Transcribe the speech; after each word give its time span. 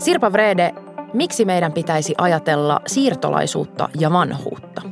Sirpa 0.00 0.32
Vrede, 0.32 0.74
miksi 1.12 1.44
meidän 1.44 1.72
pitäisi 1.72 2.14
ajatella 2.18 2.80
siirtolaisuutta 2.86 3.88
ja 3.98 4.12
vanhuutta? 4.12 4.82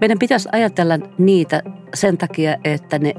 Meidän 0.00 0.18
pitäisi 0.18 0.48
ajatella 0.52 0.94
niitä 1.18 1.62
sen 1.94 2.18
takia, 2.18 2.56
että 2.64 2.98
ne 2.98 3.14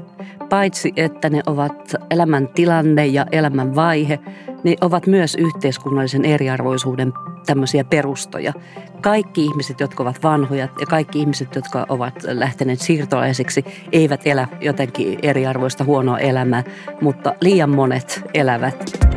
paitsi 0.48 0.92
että 0.96 1.30
ne 1.30 1.42
ovat 1.46 1.94
elämäntilanne 2.10 3.06
ja 3.06 3.26
elämänvaihe, 3.32 4.18
ne 4.64 4.76
ovat 4.80 5.06
myös 5.06 5.34
yhteiskunnallisen 5.34 6.24
eriarvoisuuden 6.24 7.12
tämmöisiä 7.46 7.84
perustoja. 7.84 8.52
Kaikki 9.00 9.44
ihmiset, 9.44 9.80
jotka 9.80 10.02
ovat 10.02 10.22
vanhoja 10.22 10.68
ja 10.80 10.86
kaikki 10.86 11.18
ihmiset, 11.18 11.54
jotka 11.54 11.86
ovat 11.88 12.14
lähteneet 12.22 12.80
siirtolaisiksi, 12.80 13.64
eivät 13.92 14.20
elä 14.24 14.48
jotenkin 14.60 15.18
eriarvoista 15.22 15.84
huonoa 15.84 16.18
elämää, 16.18 16.64
mutta 17.00 17.34
liian 17.40 17.70
monet 17.70 18.22
elävät. 18.34 19.15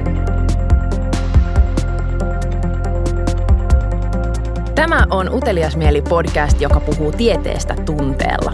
Tämä 4.80 5.06
on 5.10 5.34
Utelias 5.34 5.78
mieli 5.78 6.02
podcast, 6.02 6.62
joka 6.62 6.80
puhuu 6.80 7.12
tieteestä 7.12 7.76
tunteella. 7.86 8.54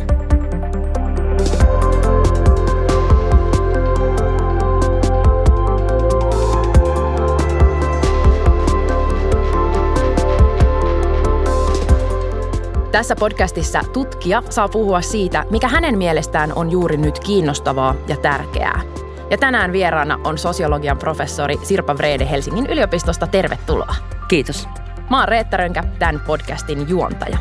Tässä 12.91 13.15
podcastissa 13.19 13.81
tutkija 13.93 14.43
saa 14.49 14.67
puhua 14.67 15.01
siitä, 15.01 15.45
mikä 15.49 15.67
hänen 15.67 15.97
mielestään 15.97 16.53
on 16.55 16.71
juuri 16.71 16.97
nyt 16.97 17.19
kiinnostavaa 17.19 17.95
ja 18.07 18.17
tärkeää. 18.17 18.81
Ja 19.29 19.37
tänään 19.37 19.71
vieraana 19.71 20.19
on 20.23 20.37
sosiologian 20.37 20.97
professori 20.97 21.57
Sirpa 21.63 21.97
Vrede 21.97 22.29
Helsingin 22.29 22.65
yliopistosta. 22.67 23.27
Tervetuloa. 23.27 23.95
Kiitos. 24.27 24.67
Mä 25.09 25.19
oon 25.19 25.27
Reetta 25.27 25.57
Rönkä, 25.57 25.83
tämän 25.99 26.21
podcastin 26.27 26.89
juontaja. 26.89 27.37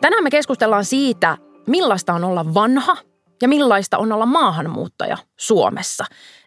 Tänään 0.00 0.24
me 0.24 0.30
keskustellaan 0.30 0.84
siitä, 0.84 1.36
millaista 1.66 2.12
on 2.12 2.24
olla 2.24 2.54
vanha 2.54 2.96
ja 3.42 3.48
millaista 3.48 3.98
on 3.98 4.12
olla 4.12 4.26
maahanmuuttaja 4.26 5.16
Suomessa. 5.36 6.04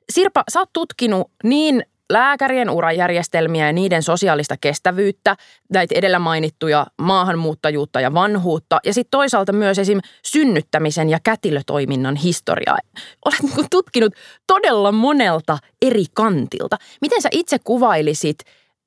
Sirpa, 0.09 0.43
sä 0.53 0.59
oot 0.59 0.69
tutkinut 0.73 1.31
niin 1.43 1.83
lääkärien 2.09 2.69
urajärjestelmiä 2.69 3.67
ja 3.67 3.73
niiden 3.73 4.03
sosiaalista 4.03 4.55
kestävyyttä, 4.61 5.35
näitä 5.73 5.95
edellä 5.95 6.19
mainittuja 6.19 6.87
maahanmuuttajuutta 7.01 8.01
ja 8.01 8.13
vanhuutta, 8.13 8.79
ja 8.85 8.93
sitten 8.93 9.11
toisaalta 9.11 9.53
myös 9.53 9.79
esim. 9.79 9.99
synnyttämisen 10.23 11.09
ja 11.09 11.19
kätilötoiminnan 11.23 12.15
historiaa. 12.15 12.77
Olet 13.25 13.43
niin 13.43 13.67
tutkinut 13.69 14.13
todella 14.47 14.91
monelta 14.91 15.57
eri 15.81 16.05
kantilta. 16.13 16.77
Miten 17.01 17.21
sä 17.21 17.29
itse 17.31 17.57
kuvailisit, 17.63 18.37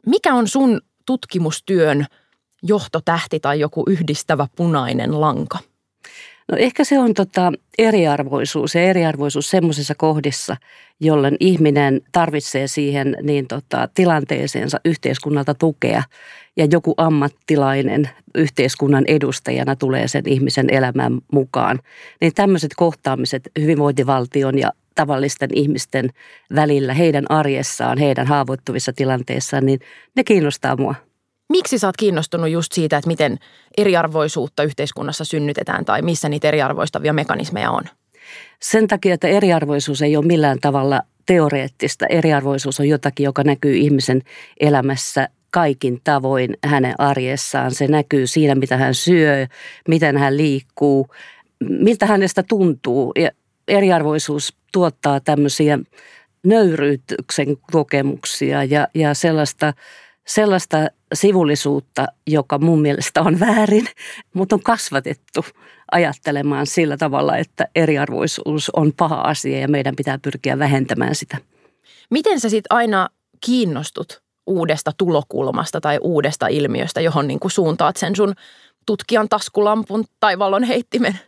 mikä 0.07 0.35
on 0.35 0.49
sun 0.49 0.81
tutkimustyön 1.07 2.07
johtotähti 2.63 3.41
tai 3.41 3.61
joku 3.61 3.85
yhdistävä 3.87 4.47
punainen 4.57 5.21
lanka? 5.21 5.59
No 6.51 6.57
ehkä 6.57 6.85
se 6.85 6.99
on 6.99 7.15
tota 7.15 7.53
eriarvoisuus 7.79 8.75
ja 8.75 8.83
eriarvoisuus 8.83 9.51
semmoisissa 9.51 9.95
kohdissa, 9.95 10.57
jolloin 11.01 11.37
ihminen 11.41 12.01
tarvitsee 12.13 12.67
siihen 12.67 13.17
niin 13.23 13.47
tota, 13.47 13.89
tilanteeseensa 13.95 14.81
yhteiskunnalta 14.85 15.55
tukea 15.55 16.03
ja 16.57 16.67
joku 16.71 16.95
ammattilainen 16.97 18.11
yhteiskunnan 18.35 19.05
edustajana 19.09 19.77
tulee 19.77 20.09
sen 20.09 20.23
ihmisen 20.27 20.71
elämään 20.71 21.19
mukaan. 21.33 21.79
Niin 22.21 22.35
tämmöiset 22.35 22.71
kohtaamiset 22.77 23.51
hyvinvointivaltion 23.61 24.59
ja 24.59 24.73
tavallisten 24.95 25.51
ihmisten 25.55 26.11
välillä, 26.55 26.95
heidän 26.95 27.25
arjessaan, 27.29 27.99
heidän 27.99 28.27
haavoittuvissa 28.27 28.93
tilanteissaan, 28.93 29.67
niin 29.67 29.81
ne 30.17 30.25
kiinnostaa 30.25 30.77
mua. 30.77 30.95
Miksi 31.51 31.79
sä 31.79 31.89
oot 31.89 31.97
kiinnostunut 31.97 32.51
just 32.51 32.73
siitä, 32.73 32.97
että 32.97 33.09
miten 33.09 33.39
eriarvoisuutta 33.79 34.63
yhteiskunnassa 34.63 35.25
synnytetään 35.25 35.85
tai 35.85 36.03
missä 36.03 36.29
niitä 36.29 36.49
eriarvoistavia 36.49 37.13
mekanismeja 37.13 37.71
on? 37.71 37.83
Sen 38.63 38.89
takia, 38.89 39.15
että 39.15 39.29
eriarvoisuus 39.29 40.03
ei 40.03 40.17
ole 40.17 40.27
millään 40.27 40.59
tavalla 40.61 41.03
teoreettista. 41.27 42.07
Eriarvoisuus 42.07 42.81
on 42.81 42.89
jotakin, 42.89 43.25
joka 43.25 43.45
näkyy 43.45 43.77
ihmisen 43.77 44.23
elämässä 44.61 45.29
kaikin 45.51 46.01
tavoin 46.05 46.57
hänen 46.65 46.95
arjessaan. 46.99 47.75
Se 47.75 47.87
näkyy 47.87 48.27
siinä, 48.27 48.55
mitä 48.55 48.77
hän 48.77 48.95
syö, 48.95 49.47
miten 49.89 50.17
hän 50.17 50.37
liikkuu, 50.37 51.07
miltä 51.61 52.07
hänestä 52.07 52.43
tuntuu. 52.43 53.13
Ja 53.19 53.31
eriarvoisuus 53.69 54.55
tuottaa 54.73 55.21
tämmöisiä 55.21 55.79
nöyryytyksen 56.45 57.57
kokemuksia 57.73 58.65
ja, 58.65 58.89
ja 58.95 59.15
sellaista– 59.15 59.73
sellaista 60.35 60.87
sivullisuutta, 61.15 62.07
joka 62.27 62.59
mun 62.59 62.83
mielestä 62.83 63.23
on 63.23 63.41
väärin, 63.41 63.87
mutta 64.35 64.55
on 64.57 64.63
kasvatettu 64.63 65.45
ajattelemaan 65.93 66.67
sillä 66.67 66.97
tavalla, 66.97 67.37
että 67.37 67.67
eriarvoisuus 67.75 68.71
on 68.71 68.93
paha 68.97 69.21
asia 69.21 69.59
ja 69.59 69.69
meidän 69.69 69.97
pitää 69.97 70.19
pyrkiä 70.19 70.59
vähentämään 70.59 71.15
sitä. 71.15 71.37
Miten 72.11 72.41
sä 72.41 72.49
sitten 72.49 72.77
aina 72.77 73.09
kiinnostut 73.41 74.23
uudesta 74.47 74.93
tulokulmasta 74.99 75.81
tai 75.81 75.99
uudesta 76.03 76.47
ilmiöstä, 76.47 77.01
johon 77.01 77.29
niin 77.29 77.41
kuin 77.41 77.51
suuntaat 77.51 77.97
sen 77.97 78.17
sun 78.17 78.35
tutkijan 78.87 79.29
taskulampun 79.29 80.05
tai 80.21 80.39
valon 80.39 80.65
heittimen? 80.65 81.19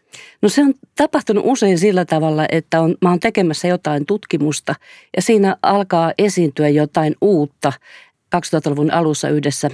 No 0.43 0.49
se 0.49 0.63
on 0.63 0.75
tapahtunut 0.97 1.45
usein 1.47 1.79
sillä 1.79 2.05
tavalla, 2.05 2.47
että 2.53 2.81
on, 2.81 2.95
mä 3.03 3.11
oon 3.11 3.21
tekemässä 3.21 3.69
jotain 3.69 4.07
tutkimusta 4.07 4.75
ja 5.17 5.23
siinä 5.23 5.57
alkaa 5.63 6.13
esiintyä 6.19 6.69
jotain 6.69 7.15
uutta, 7.21 7.73
2000-luvun 8.37 8.91
alussa 8.91 9.29
yhdessä 9.29 9.71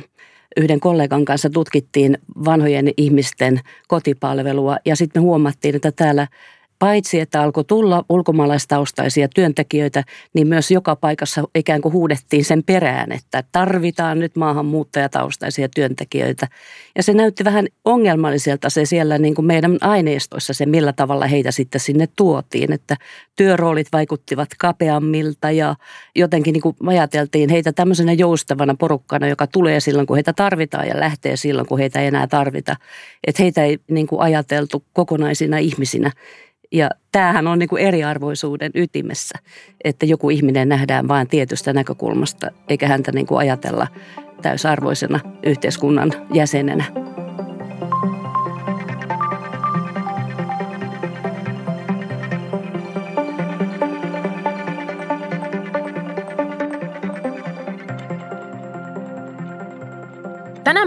yhden 0.57 0.81
kollegan 0.81 1.25
kanssa 1.25 1.51
tutkittiin 1.51 2.19
vanhojen 2.45 2.91
ihmisten 2.97 3.61
kotipalvelua 3.89 4.77
ja 4.85 4.97
sitten 4.97 5.23
me 5.23 5.25
huomattiin, 5.25 5.77
että 5.77 5.93
täällä 5.93 6.27
paitsi 6.79 7.21
että 7.21 7.43
alkoi 7.43 7.65
tulla 7.65 8.05
ulkomaalaistaustaisia 8.09 9.29
työntekijöitä, 9.29 10.05
niin 10.35 10.49
myös 10.49 10.71
joka 10.71 10.97
paikassa 10.97 11.45
ikään 11.55 11.81
kuin 11.81 11.93
huudettiin 11.93 12.45
sen 12.45 12.63
perään, 12.65 13.13
että 13.13 13.45
tarvitaan 13.53 14.19
nyt 14.19 14.37
maahanmuuttajataustaisia 14.37 15.69
työntekijöitä. 15.69 16.49
Ja 16.97 17.03
se 17.03 17.15
näytti 17.15 17.45
vähän 17.45 17.67
ongelmalliselta 17.85 18.71
se 18.71 18.85
siellä 18.85 19.19
niin 19.19 19.35
kuin 19.35 19.47
meidän 19.47 19.79
aineistoissa 19.81 20.53
se, 20.53 20.67
millä 20.67 20.93
tavalla 20.93 21.27
heitä 21.27 21.51
sitten 21.51 21.81
sinne 21.81 22.09
tuotiin, 22.17 22.73
että 22.73 22.97
työroolit 23.37 23.87
vaikuttivat 23.93 24.49
kapeammilta 24.59 25.51
ja 25.51 25.75
jotenkin 26.17 26.53
niin 26.53 26.63
kuin 26.63 26.77
ajateltiin 26.87 27.51
heitä 27.51 27.73
tämmöisenä 27.73 28.13
joustavana 28.13 28.75
porukkana, 28.79 29.29
joka 29.29 29.47
tulee 29.47 29.81
silloin, 29.81 30.07
kun 30.07 30.17
heitä 30.17 30.33
tarvitaan 30.33 30.89
ja 30.89 31.01
lähtee 31.01 31.37
silloin, 31.37 31.67
kun 31.67 31.79
heitä 31.79 32.01
ei 32.01 32.07
enää 32.07 32.27
tarvita. 32.27 32.77
Että 33.27 33.43
heitä 33.43 33.65
ei 33.65 33.79
niin 33.91 34.07
kuin 34.07 34.21
ajateltu 34.21 34.85
kokonaisina 34.93 35.59
ihmisinä. 35.59 36.13
Ja 36.73 36.91
tämähän 37.13 37.47
on 37.47 37.59
niin 37.59 37.69
kuin 37.69 37.83
eriarvoisuuden 37.83 38.71
ytimessä, 38.75 39.39
että 39.85 40.07
joku 40.07 40.31
ihminen 40.31 40.69
nähdään 40.69 41.09
vain 41.09 41.29
tietystä 41.29 41.73
näkökulmasta, 41.73 42.51
eikä 42.69 42.89
häntä 42.89 43.13
niin 43.13 43.27
kuin 43.27 43.39
ajatella 43.39 43.87
täysarvoisena 44.43 45.21
yhteiskunnan 45.43 46.13
jäsenenä. 46.35 46.85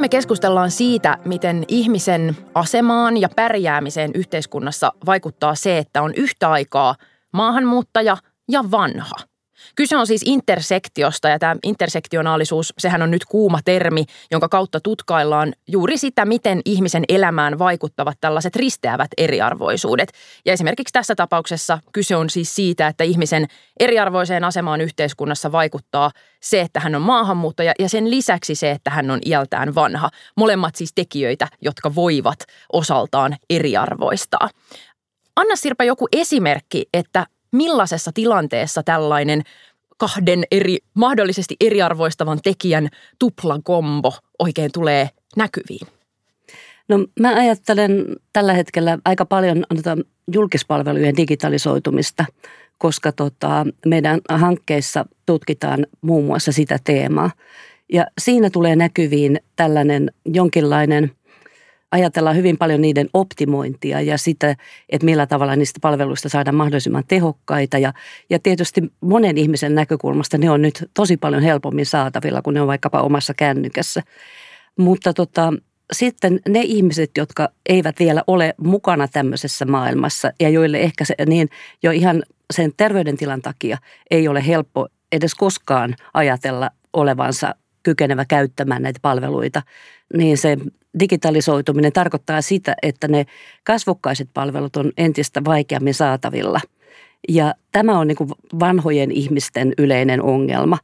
Tänään 0.02 0.10
me 0.14 0.18
keskustellaan 0.18 0.72
siitä, 0.72 1.18
miten 1.26 1.66
ihmisen 1.68 2.38
asemaan 2.56 3.18
ja 3.18 3.30
pärjäämiseen 3.36 4.12
yhteiskunnassa 4.16 4.92
vaikuttaa 5.06 5.56
se, 5.56 5.78
että 5.78 6.02
on 6.02 6.14
yhtä 6.16 6.52
aikaa 6.52 6.96
maahanmuuttaja 7.34 8.18
ja 8.50 8.72
vanha– 8.72 9.16
Kyse 9.76 9.98
on 9.98 10.08
siis 10.08 10.22
intersektiosta 10.26 11.30
ja 11.30 11.40
tämä 11.40 11.56
intersektionaalisuus, 11.64 12.74
sehän 12.78 13.02
on 13.02 13.12
nyt 13.12 13.26
kuuma 13.26 13.60
termi, 13.66 14.06
jonka 14.32 14.50
kautta 14.50 14.80
tutkaillaan 14.80 15.54
juuri 15.68 15.98
sitä, 15.98 16.26
miten 16.26 16.62
ihmisen 16.66 17.04
elämään 17.10 17.60
vaikuttavat 17.60 18.18
tällaiset 18.22 18.56
risteävät 18.56 19.12
eriarvoisuudet. 19.18 20.12
Ja 20.46 20.54
esimerkiksi 20.54 20.94
tässä 20.94 21.16
tapauksessa 21.16 21.80
kyse 21.92 22.16
on 22.16 22.30
siis 22.30 22.56
siitä, 22.56 22.88
että 22.88 23.04
ihmisen 23.04 23.48
eriarvoiseen 23.80 24.44
asemaan 24.44 24.82
yhteiskunnassa 24.82 25.52
vaikuttaa 25.52 26.12
se, 26.42 26.62
että 26.62 26.80
hän 26.80 26.96
on 26.96 27.02
maahanmuuttaja 27.02 27.74
ja 27.80 27.90
sen 27.90 28.10
lisäksi 28.10 28.56
se, 28.56 28.72
että 28.72 28.90
hän 28.90 29.12
on 29.12 29.20
iältään 29.26 29.76
vanha. 29.76 30.10
Molemmat 30.38 30.76
siis 30.76 30.92
tekijöitä, 30.96 31.48
jotka 31.62 31.96
voivat 31.96 32.40
osaltaan 32.74 33.38
eriarvoistaa. 33.50 34.50
Anna 35.36 35.56
Sirpa 35.56 35.84
joku 35.84 36.08
esimerkki, 36.12 36.86
että 36.94 37.26
millaisessa 37.52 38.12
tilanteessa 38.14 38.84
tällainen 38.84 39.42
kahden 39.98 40.44
eri, 40.52 40.78
mahdollisesti 40.94 41.56
eriarvoistavan 41.62 42.40
tekijän 42.44 42.90
tuplakombo 43.20 44.14
oikein 44.40 44.72
tulee 44.72 45.10
näkyviin? 45.36 45.88
No 46.88 47.06
mä 47.20 47.36
ajattelen 47.36 48.06
tällä 48.34 48.54
hetkellä 48.54 48.98
aika 49.06 49.26
paljon 49.26 49.64
julkispalvelujen 50.34 51.18
digitalisoitumista, 51.18 52.26
koska 52.78 53.12
tota, 53.12 53.66
meidän 53.86 54.20
hankkeissa 54.30 55.06
tutkitaan 55.26 55.88
muun 56.02 56.26
muassa 56.26 56.52
sitä 56.52 56.80
teemaa. 56.84 57.32
Ja 57.94 58.06
siinä 58.22 58.50
tulee 58.50 58.76
näkyviin 58.76 59.40
tällainen 59.56 60.12
jonkinlainen– 60.26 61.12
ajatellaan 61.92 62.36
hyvin 62.36 62.58
paljon 62.58 62.82
niiden 62.82 63.10
optimointia 63.14 64.02
ja 64.02 64.18
sitä, 64.18 64.56
että 64.90 65.06
millä 65.06 65.26
tavalla 65.26 65.56
niistä 65.56 65.80
palveluista 65.82 66.30
saadaan 66.30 66.56
mahdollisimman 66.56 67.04
tehokkaita. 67.08 67.78
Ja, 67.78 67.94
ja 68.30 68.40
tietysti 68.40 68.82
monen 69.02 69.38
ihmisen 69.38 69.76
näkökulmasta 69.76 70.38
ne 70.38 70.50
on 70.50 70.62
nyt 70.62 70.90
tosi 70.94 71.18
paljon 71.18 71.44
helpommin 71.44 71.86
saatavilla, 71.86 72.42
kun 72.42 72.54
ne 72.54 72.62
on 72.62 72.68
vaikkapa 72.68 73.02
omassa 73.02 73.34
kännykässä. 73.34 74.04
Mutta 74.78 75.14
tota, 75.14 75.54
sitten 75.92 76.40
ne 76.50 76.62
ihmiset, 76.62 77.12
jotka 77.18 77.50
eivät 77.70 78.00
vielä 78.00 78.24
ole 78.28 78.54
mukana 78.58 79.08
tämmöisessä 79.08 79.66
maailmassa 79.66 80.32
ja 80.40 80.50
joille 80.50 80.80
ehkä 80.80 81.06
se, 81.06 81.16
niin 81.28 81.50
jo 81.84 81.92
ihan 81.92 82.24
sen 82.54 82.72
terveydentilan 82.78 83.42
takia 83.42 83.78
ei 84.12 84.28
ole 84.28 84.48
helppo 84.48 84.88
edes 85.12 85.36
koskaan 85.36 85.96
ajatella 86.14 86.70
olevansa 86.94 87.56
kykenevä 87.84 88.26
käyttämään 88.26 88.82
näitä 88.82 89.00
palveluita, 89.02 89.62
niin 90.14 90.38
se 90.38 90.58
digitalisoituminen 91.00 91.94
tarkoittaa 91.94 92.42
sitä, 92.42 92.76
että 92.82 93.08
ne 93.08 93.26
kasvokkaiset 93.64 94.30
palvelut 94.34 94.76
on 94.76 94.92
entistä 94.98 95.42
vaikeammin 95.46 95.94
saatavilla. 95.94 96.62
Ja 97.30 97.56
tämä 97.72 98.00
on 98.00 98.08
niin 98.08 98.16
kuin 98.16 98.30
vanhojen 98.60 99.12
ihmisten 99.12 99.74
yleinen 99.78 100.22
ongelma. 100.22 100.78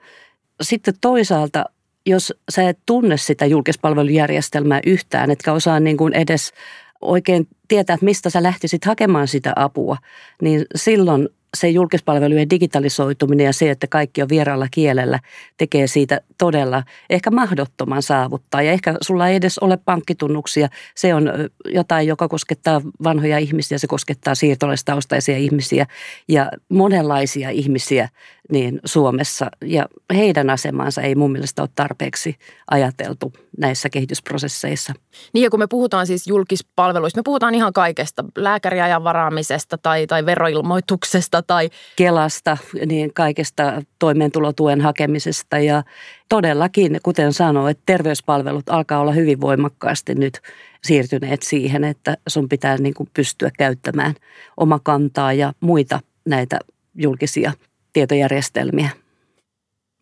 Sitten 0.62 0.94
toisaalta, 1.02 1.66
jos 2.06 2.34
sä 2.50 2.70
et 2.70 2.80
tunne 2.86 3.18
sitä 3.18 3.46
julkispalvelujärjestelmää 3.46 4.80
yhtään, 4.86 5.32
etkä 5.32 5.54
osaa 5.54 5.80
niin 5.80 5.98
kuin 5.98 6.14
edes 6.14 6.54
oikein 7.02 7.48
tietää, 7.68 7.94
että 7.94 8.06
mistä 8.06 8.30
sä 8.30 8.44
lähtisit 8.44 8.86
hakemaan 8.86 9.28
sitä 9.28 9.54
apua, 9.56 9.98
niin 10.42 10.66
silloin 10.76 11.30
se 11.60 11.70
julkispalvelujen 11.70 12.50
digitalisoituminen 12.50 13.46
ja 13.46 13.54
se, 13.54 13.70
että 13.70 13.88
kaikki 13.88 14.22
on 14.22 14.30
vieraalla 14.30 14.68
kielellä, 14.72 15.20
tekee 15.58 15.88
siitä 15.88 16.22
todella 16.38 16.84
ehkä 17.10 17.32
mahdottoman 17.32 18.02
saavuttaa. 18.02 18.62
Ja 18.62 18.72
ehkä 18.72 18.96
sulla 19.02 19.28
ei 19.28 19.36
edes 19.36 19.60
ole 19.60 19.78
pankkitunnuksia. 19.78 20.70
Se 20.96 21.14
on 21.14 21.32
jotain, 21.66 22.08
joka 22.08 22.28
koskettaa 22.28 22.82
vanhoja 23.04 23.38
ihmisiä, 23.38 23.78
se 23.78 23.88
koskettaa 23.88 24.36
siirtolaistaustaisia 24.36 25.38
ihmisiä 25.38 25.86
ja 26.28 26.52
monenlaisia 26.70 27.50
ihmisiä 27.50 28.10
niin 28.52 28.80
Suomessa. 28.86 29.52
Ja 29.62 29.86
heidän 30.14 30.50
asemansa 30.50 31.02
ei 31.02 31.16
mun 31.16 31.32
mielestä 31.32 31.62
ole 31.62 31.70
tarpeeksi 31.76 32.36
ajateltu 32.72 33.34
näissä 33.58 33.90
kehitysprosesseissa. 33.90 34.94
Niin 35.34 35.44
ja 35.44 35.50
kun 35.50 35.60
me 35.60 35.68
puhutaan 35.68 36.08
siis 36.08 36.28
julkispalveluista, 36.28 37.20
me 37.20 37.24
puhutaan 37.24 37.56
ihan 37.56 37.74
kaikesta, 37.74 38.24
lääkäriajan 38.38 39.04
varaamisesta 39.04 39.78
tai, 39.78 40.08
tai 40.08 40.26
veroilmoituksesta 40.26 41.42
tai... 41.48 41.70
Kelasta, 41.96 42.58
niin 42.86 43.14
kaikesta 43.14 43.82
toimeentulotuen 44.00 44.82
hakemisesta 44.82 45.60
ja 45.60 45.84
todellakin, 46.30 47.00
kuten 47.04 47.34
sanoin, 47.34 47.72
että 47.72 47.84
terveyspalvelut 47.86 48.70
alkaa 48.70 49.00
olla 49.00 49.12
hyvin 49.12 49.42
voimakkaasti 49.42 50.16
nyt 50.16 50.40
siirtyneet 50.84 51.42
siihen, 51.42 51.84
että 51.84 52.18
sun 52.28 52.50
pitää 52.50 52.78
niin 52.78 52.94
kuin 52.94 53.10
pystyä 53.14 53.52
käyttämään 53.58 54.14
omakantaa 54.58 55.34
ja 55.34 55.54
muita 55.60 56.00
näitä 56.26 56.60
julkisia 56.96 57.54
tietojärjestelmiä. 57.94 58.90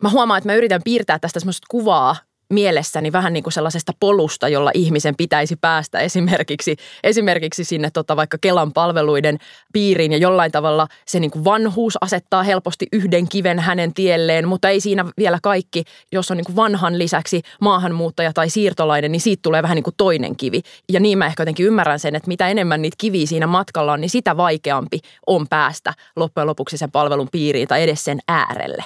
Mä 0.02 0.08
huomaan, 0.08 0.38
että 0.38 0.48
mä 0.48 0.54
yritän 0.54 0.80
piirtää 0.84 1.18
tästä 1.18 1.40
semmoista 1.40 1.66
kuvaa 1.70 2.16
mielessäni 2.50 3.12
vähän 3.12 3.32
niin 3.32 3.42
kuin 3.42 3.52
sellaisesta 3.52 3.92
polusta, 4.00 4.48
jolla 4.48 4.70
ihmisen 4.74 5.16
pitäisi 5.16 5.56
päästä 5.56 5.98
esimerkiksi, 5.98 6.76
esimerkiksi 7.04 7.64
sinne 7.64 7.90
tota 7.90 8.16
vaikka 8.16 8.38
Kelan 8.40 8.72
palveluiden 8.72 9.38
piiriin 9.72 10.12
ja 10.12 10.18
jollain 10.18 10.52
tavalla 10.52 10.86
se 11.06 11.20
niin 11.20 11.30
kuin 11.30 11.44
vanhuus 11.44 11.98
asettaa 12.00 12.42
helposti 12.42 12.86
yhden 12.92 13.28
kiven 13.28 13.58
hänen 13.58 13.94
tielleen, 13.94 14.48
mutta 14.48 14.68
ei 14.68 14.80
siinä 14.80 15.04
vielä 15.18 15.38
kaikki. 15.42 15.84
Jos 16.12 16.30
on 16.30 16.36
niin 16.36 16.44
kuin 16.44 16.56
vanhan 16.56 16.98
lisäksi 16.98 17.42
maahanmuuttaja 17.60 18.32
tai 18.32 18.50
siirtolainen, 18.50 19.12
niin 19.12 19.20
siitä 19.20 19.40
tulee 19.42 19.62
vähän 19.62 19.74
niin 19.74 19.84
kuin 19.84 19.94
toinen 19.96 20.36
kivi. 20.36 20.62
Ja 20.92 21.00
niin 21.00 21.18
mä 21.18 21.26
ehkä 21.26 21.42
jotenkin 21.42 21.66
ymmärrän 21.66 21.98
sen, 21.98 22.14
että 22.14 22.28
mitä 22.28 22.48
enemmän 22.48 22.82
niitä 22.82 22.96
kiviä 22.98 23.26
siinä 23.26 23.46
matkalla 23.46 23.92
on, 23.92 24.00
niin 24.00 24.10
sitä 24.10 24.36
vaikeampi 24.36 25.00
on 25.26 25.48
päästä 25.48 25.94
loppujen 26.16 26.46
lopuksi 26.46 26.78
sen 26.78 26.90
palvelun 26.90 27.28
piiriin 27.32 27.68
tai 27.68 27.82
edes 27.82 28.04
sen 28.04 28.18
äärelle 28.28 28.84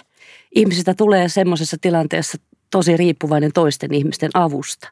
ihmisistä 0.55 0.95
tulee 0.95 1.29
semmoisessa 1.29 1.77
tilanteessa 1.81 2.39
tosi 2.71 2.97
riippuvainen 2.97 3.53
toisten 3.55 3.95
ihmisten 3.95 4.31
avusta. 4.35 4.89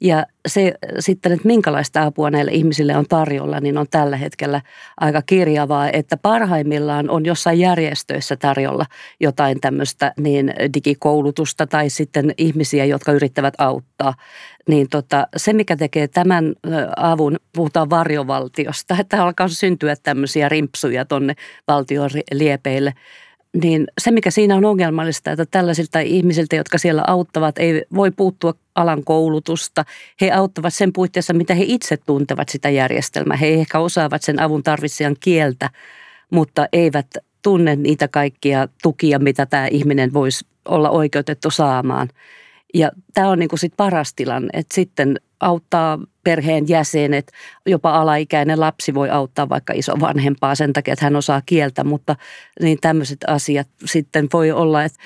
Ja 0.00 0.26
se 0.48 0.74
sitten, 0.98 1.32
että 1.32 1.48
minkälaista 1.48 2.02
apua 2.02 2.30
näille 2.30 2.50
ihmisille 2.50 2.96
on 2.96 3.06
tarjolla, 3.08 3.60
niin 3.60 3.78
on 3.78 3.86
tällä 3.90 4.16
hetkellä 4.16 4.60
aika 5.00 5.22
kirjavaa, 5.22 5.90
että 5.90 6.16
parhaimmillaan 6.16 7.10
on 7.10 7.26
jossain 7.26 7.58
järjestöissä 7.58 8.36
tarjolla 8.36 8.86
jotain 9.20 9.60
tämmöistä 9.60 10.12
niin 10.20 10.54
digikoulutusta 10.74 11.66
tai 11.66 11.90
sitten 11.90 12.34
ihmisiä, 12.38 12.84
jotka 12.84 13.12
yrittävät 13.12 13.54
auttaa. 13.58 14.14
Niin 14.68 14.88
tota, 14.88 15.26
se, 15.36 15.52
mikä 15.52 15.76
tekee 15.76 16.08
tämän 16.08 16.54
avun, 16.96 17.36
puhutaan 17.52 17.90
varjovaltiosta, 17.90 18.96
että 19.00 19.22
alkaa 19.22 19.48
syntyä 19.48 19.96
tämmöisiä 20.02 20.48
rimpsuja 20.48 21.04
tonne 21.04 21.34
valtion 21.68 22.10
liepeille– 22.32 22.92
niin 23.62 23.86
se, 24.00 24.10
mikä 24.10 24.30
siinä 24.30 24.56
on 24.56 24.64
ongelmallista, 24.64 25.30
että 25.30 25.46
tällaisilta 25.46 26.00
ihmisiltä, 26.00 26.56
jotka 26.56 26.78
siellä 26.78 27.04
auttavat, 27.06 27.58
ei 27.58 27.84
voi 27.94 28.10
puuttua 28.10 28.54
alan 28.74 29.04
koulutusta. 29.04 29.84
He 30.20 30.30
auttavat 30.32 30.74
sen 30.74 30.92
puitteissa, 30.92 31.34
mitä 31.34 31.54
he 31.54 31.64
itse 31.66 31.96
tuntevat 31.96 32.48
sitä 32.48 32.70
järjestelmää. 32.70 33.36
He 33.36 33.48
ehkä 33.48 33.78
osaavat 33.78 34.22
sen 34.22 34.40
avun 34.40 34.62
tarvitsijan 34.62 35.16
kieltä, 35.20 35.70
mutta 36.30 36.68
eivät 36.72 37.06
tunne 37.42 37.76
niitä 37.76 38.08
kaikkia 38.08 38.68
tukia, 38.82 39.18
mitä 39.18 39.46
tämä 39.46 39.66
ihminen 39.66 40.12
voisi 40.12 40.46
olla 40.68 40.90
oikeutettu 40.90 41.50
saamaan. 41.50 42.08
Ja 42.74 42.90
tämä 43.14 43.28
on 43.28 43.38
niin 43.38 43.48
kuin 43.48 43.60
sit 43.60 43.72
paras 43.76 44.14
tilanne, 44.14 44.48
että 44.52 44.74
sitten 44.74 45.20
auttaa 45.44 45.98
perheen 46.24 46.68
jäsenet, 46.68 47.32
jopa 47.66 47.90
alaikäinen 47.90 48.60
lapsi 48.60 48.94
voi 48.94 49.10
auttaa 49.10 49.48
vaikka 49.48 49.72
isovanhempaa 49.76 50.54
sen 50.54 50.72
takia, 50.72 50.92
että 50.92 51.06
hän 51.06 51.16
osaa 51.16 51.42
kieltä, 51.46 51.84
mutta 51.84 52.16
niin 52.62 52.78
tämmöiset 52.80 53.18
asiat 53.26 53.68
sitten 53.84 54.28
voi 54.32 54.50
olla, 54.50 54.84
että 54.84 54.98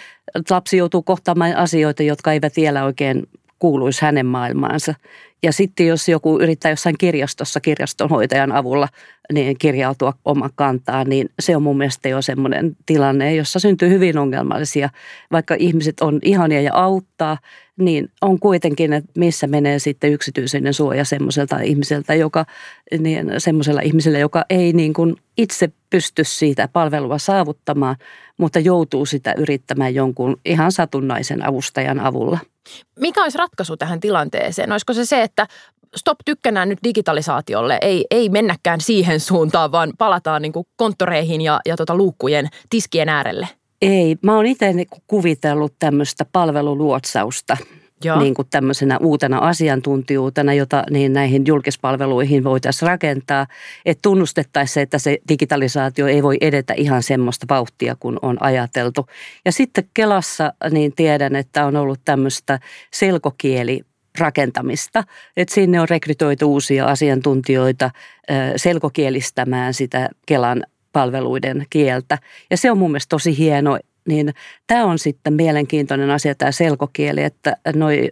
lapsi 0.51 0.77
joutuu 0.77 1.03
kohtaamaan 1.03 1.57
asioita, 1.57 2.03
jotka 2.03 2.33
eivät 2.33 2.57
vielä 2.57 2.85
oikein 2.85 3.29
kuuluisi 3.59 4.03
hänen 4.03 4.27
maailmaansa. 4.27 4.95
Ja 5.43 5.53
sitten 5.53 5.87
jos 5.87 6.09
joku 6.09 6.41
yrittää 6.41 6.71
jossain 6.71 6.99
kirjastossa 6.99 7.61
kirjastonhoitajan 7.61 8.53
avulla 8.53 8.89
niin 9.33 9.59
kirjautua 9.59 10.13
oma 10.25 10.51
kantaan, 10.55 11.09
niin 11.09 11.31
se 11.41 11.57
on 11.57 11.63
mun 11.63 11.79
mielestä 11.79 12.09
jo 12.09 12.23
semmoinen 12.23 12.77
tilanne, 12.87 13.35
jossa 13.35 13.59
syntyy 13.59 13.89
hyvin 13.89 14.19
ongelmallisia. 14.19 14.91
Vaikka 15.33 15.57
ihmiset 15.59 16.01
on 16.01 16.19
ihania 16.23 16.61
ja 16.61 16.75
auttaa, 16.75 17.39
niin 17.79 18.09
on 18.21 18.41
kuitenkin, 18.41 18.93
että 18.93 19.11
missä 19.17 19.47
menee 19.47 19.79
sitten 19.79 20.13
yksityisyyden 20.13 20.75
suoja 20.75 21.05
semmoiselta 21.05 21.61
ihmiseltä, 21.61 22.15
joka, 22.15 22.45
niin 22.99 23.33
semmoisella 23.39 23.81
ihmisellä, 23.81 24.19
joka 24.19 24.45
ei 24.51 24.73
niin 24.73 24.93
kuin 24.93 25.17
itse 25.37 25.69
pysty 25.91 26.25
siitä 26.25 26.69
palvelua 26.73 27.19
saavuttamaan, 27.19 27.97
mutta 28.39 28.59
joutuu 28.59 29.07
sitä 29.07 29.35
yrittämään 29.37 29.95
jonkun 29.95 30.41
ihan 30.45 30.73
satunnaisen 30.73 31.47
avustajan 31.47 32.01
avulla. 32.01 32.39
Mikä 33.01 33.23
olisi 33.23 33.39
ratkaisu 33.39 33.77
tähän 33.77 34.01
tilanteeseen? 34.01 34.73
Olisiko 34.73 34.93
se 34.93 35.05
se, 35.05 35.23
että 35.29 35.47
stop 35.97 36.19
tykkänään 36.25 36.69
nyt 36.69 36.79
digitalisaatiolle, 36.85 37.79
ei, 37.83 38.07
ei 38.11 38.29
mennäkään 38.29 38.81
siihen 38.81 39.21
suuntaan, 39.21 39.73
vaan 39.73 39.93
palataan 39.99 40.43
niin 40.43 40.53
konttoreihin 40.77 41.41
ja, 41.41 41.61
ja 41.67 41.77
tota 41.77 41.97
luukkujen 41.97 42.49
tiskien 42.71 43.09
äärelle? 43.09 43.49
Ei, 43.83 44.17
mä 44.23 44.37
oon 44.37 44.47
itse 44.47 44.73
niinku 44.73 44.99
kuvitellut 45.07 45.75
tämmöistä 45.79 46.25
palveluluotsausta 46.33 47.57
Joo. 48.05 48.21
niin 48.21 48.35
kuin 48.35 48.49
tämmöisenä 48.51 48.99
uutena 48.99 49.39
asiantuntijuutena, 49.39 50.55
jota 50.55 50.85
niin 50.91 51.13
näihin 51.13 51.47
julkispalveluihin 51.47 52.45
voitaisiin 52.45 52.87
rakentaa. 52.87 53.47
Että 53.87 54.03
tunnustettaisiin 54.03 54.75
se, 54.75 54.81
että 54.81 54.99
se 54.99 55.19
digitalisaatio 55.29 56.07
ei 56.07 56.23
voi 56.23 56.37
edetä 56.41 56.75
ihan 56.75 57.03
semmoista 57.03 57.47
vauhtia 57.51 57.97
kuin 58.01 58.19
on 58.23 58.43
ajateltu. 58.43 59.07
Ja 59.45 59.53
sitten 59.53 59.85
Kelassa 59.95 60.53
niin 60.71 60.93
tiedän, 60.97 61.37
että 61.37 61.67
on 61.67 61.77
ollut 61.77 62.01
tämmöistä 62.05 62.59
selkokieli 62.93 63.81
rakentamista. 64.19 65.05
Että 65.37 65.55
sinne 65.55 65.81
on 65.81 65.89
rekrytoitu 65.89 66.53
uusia 66.53 66.87
asiantuntijoita 66.87 67.91
selkokielistämään 68.57 69.75
sitä 69.75 70.09
Kelan 70.27 70.63
palveluiden 70.93 71.67
kieltä. 71.71 72.19
Ja 72.51 72.57
se 72.57 72.71
on 72.71 72.79
mun 72.79 72.91
mielestä 72.91 73.09
tosi 73.11 73.39
hieno 73.39 73.79
niin 74.09 74.35
tämä 74.67 74.85
on 74.85 74.99
sitten 74.99 75.33
mielenkiintoinen 75.33 76.11
asia 76.11 76.35
tämä 76.35 76.53
selkokieli, 76.53 77.23
että 77.23 77.57
noi, 77.75 78.11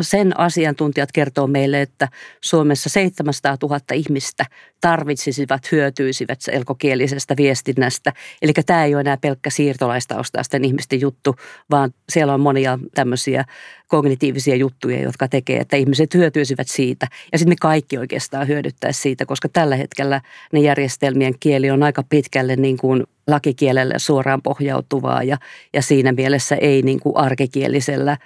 sen 0.00 0.40
asiantuntijat 0.40 1.12
kertoo 1.12 1.46
meille, 1.46 1.82
että 1.82 2.08
Suomessa 2.40 2.88
700 2.88 3.56
000 3.62 3.80
ihmistä 3.94 4.44
tarvitsisivat, 4.80 5.72
hyötyisivät 5.72 6.40
selkokielisestä 6.40 7.36
viestinnästä. 7.36 8.12
Eli 8.42 8.52
tämä 8.66 8.84
ei 8.84 8.94
ole 8.94 9.00
enää 9.00 9.16
pelkkä 9.16 9.50
siirtolaistaustaisten 9.50 10.64
ihmisten 10.64 11.00
juttu, 11.00 11.36
vaan 11.70 11.94
siellä 12.08 12.34
on 12.34 12.40
monia 12.40 12.78
tämmöisiä 12.94 13.44
kognitiivisia 13.88 14.56
juttuja, 14.56 15.02
jotka 15.02 15.28
tekee, 15.28 15.60
että 15.60 15.76
ihmiset 15.76 16.14
hyötyisivät 16.14 16.68
siitä. 16.68 17.06
Ja 17.32 17.38
sitten 17.38 17.50
me 17.50 17.56
kaikki 17.60 17.98
oikeastaan 17.98 18.48
hyödyttäisiin 18.48 19.02
siitä, 19.02 19.26
koska 19.26 19.48
tällä 19.48 19.76
hetkellä 19.76 20.20
ne 20.52 20.60
järjestelmien 20.60 21.34
kieli 21.40 21.70
on 21.70 21.82
aika 21.82 22.02
pitkälle 22.08 22.56
niin 22.56 22.76
kuin 22.76 23.04
lakikielelle 23.28 23.94
suoraan 23.96 24.42
pohjautuvaa 24.42 25.22
ja, 25.22 25.36
ja 25.72 25.82
siinä 25.82 26.12
mielessä 26.12 26.56
ei 26.56 26.82
niin 26.82 27.00
kuin 27.00 27.16
arkikielisellä 27.16 28.16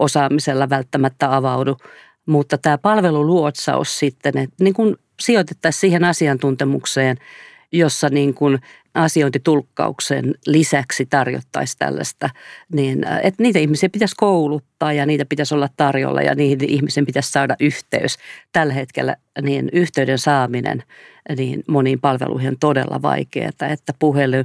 osaamisella 0.00 0.70
välttämättä 0.70 1.36
avaudu. 1.36 1.76
Mutta 2.26 2.58
tämä 2.58 2.78
palveluluotsaus 2.78 3.98
sitten, 3.98 4.38
että 4.38 4.64
niin 4.64 4.74
kuin 4.74 4.96
sijoitettaisiin 5.20 5.80
siihen 5.80 6.04
asiantuntemukseen, 6.04 7.16
jossa 7.72 8.08
niin 8.08 8.34
kuin 8.34 8.58
asiointitulkkauksen 8.94 10.34
lisäksi 10.46 11.06
tarjottaisiin 11.06 11.78
tällaista, 11.78 12.30
niin 12.72 13.04
että 13.22 13.42
niitä 13.42 13.58
ihmisiä 13.58 13.88
pitäisi 13.88 14.14
kouluttaa 14.16 14.92
ja 14.92 15.06
niitä 15.06 15.24
pitäisi 15.24 15.54
olla 15.54 15.68
tarjolla 15.76 16.22
ja 16.22 16.34
niihin 16.34 16.64
ihmisen 16.64 17.06
pitäisi 17.06 17.32
saada 17.32 17.56
yhteys. 17.60 18.18
Tällä 18.52 18.72
hetkellä 18.72 19.16
niin 19.42 19.68
yhteyden 19.72 20.18
saaminen 20.18 20.82
niin 21.36 21.62
moniin 21.68 22.00
palveluihin 22.00 22.48
on 22.48 22.58
todella 22.60 23.02
vaikeaa, 23.02 23.50
että 23.70 23.94
puhelu 23.98 24.44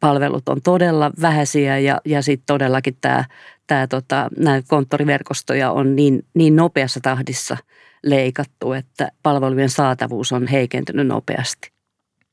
palvelut 0.00 0.48
on 0.48 0.62
todella 0.62 1.10
vähäisiä 1.20 1.78
ja, 1.78 2.00
ja 2.04 2.22
sitten 2.22 2.46
todellakin 2.46 2.96
tämä, 3.00 3.24
tämä 3.66 3.86
tota, 3.86 4.28
nämä 4.38 4.62
konttoriverkostoja 4.68 5.70
on 5.70 5.96
niin, 5.96 6.24
niin 6.34 6.56
nopeassa 6.56 7.00
tahdissa 7.00 7.56
leikattu, 8.02 8.72
että 8.72 9.08
palvelujen 9.22 9.70
saatavuus 9.70 10.32
on 10.32 10.46
heikentynyt 10.46 11.06
nopeasti. 11.06 11.73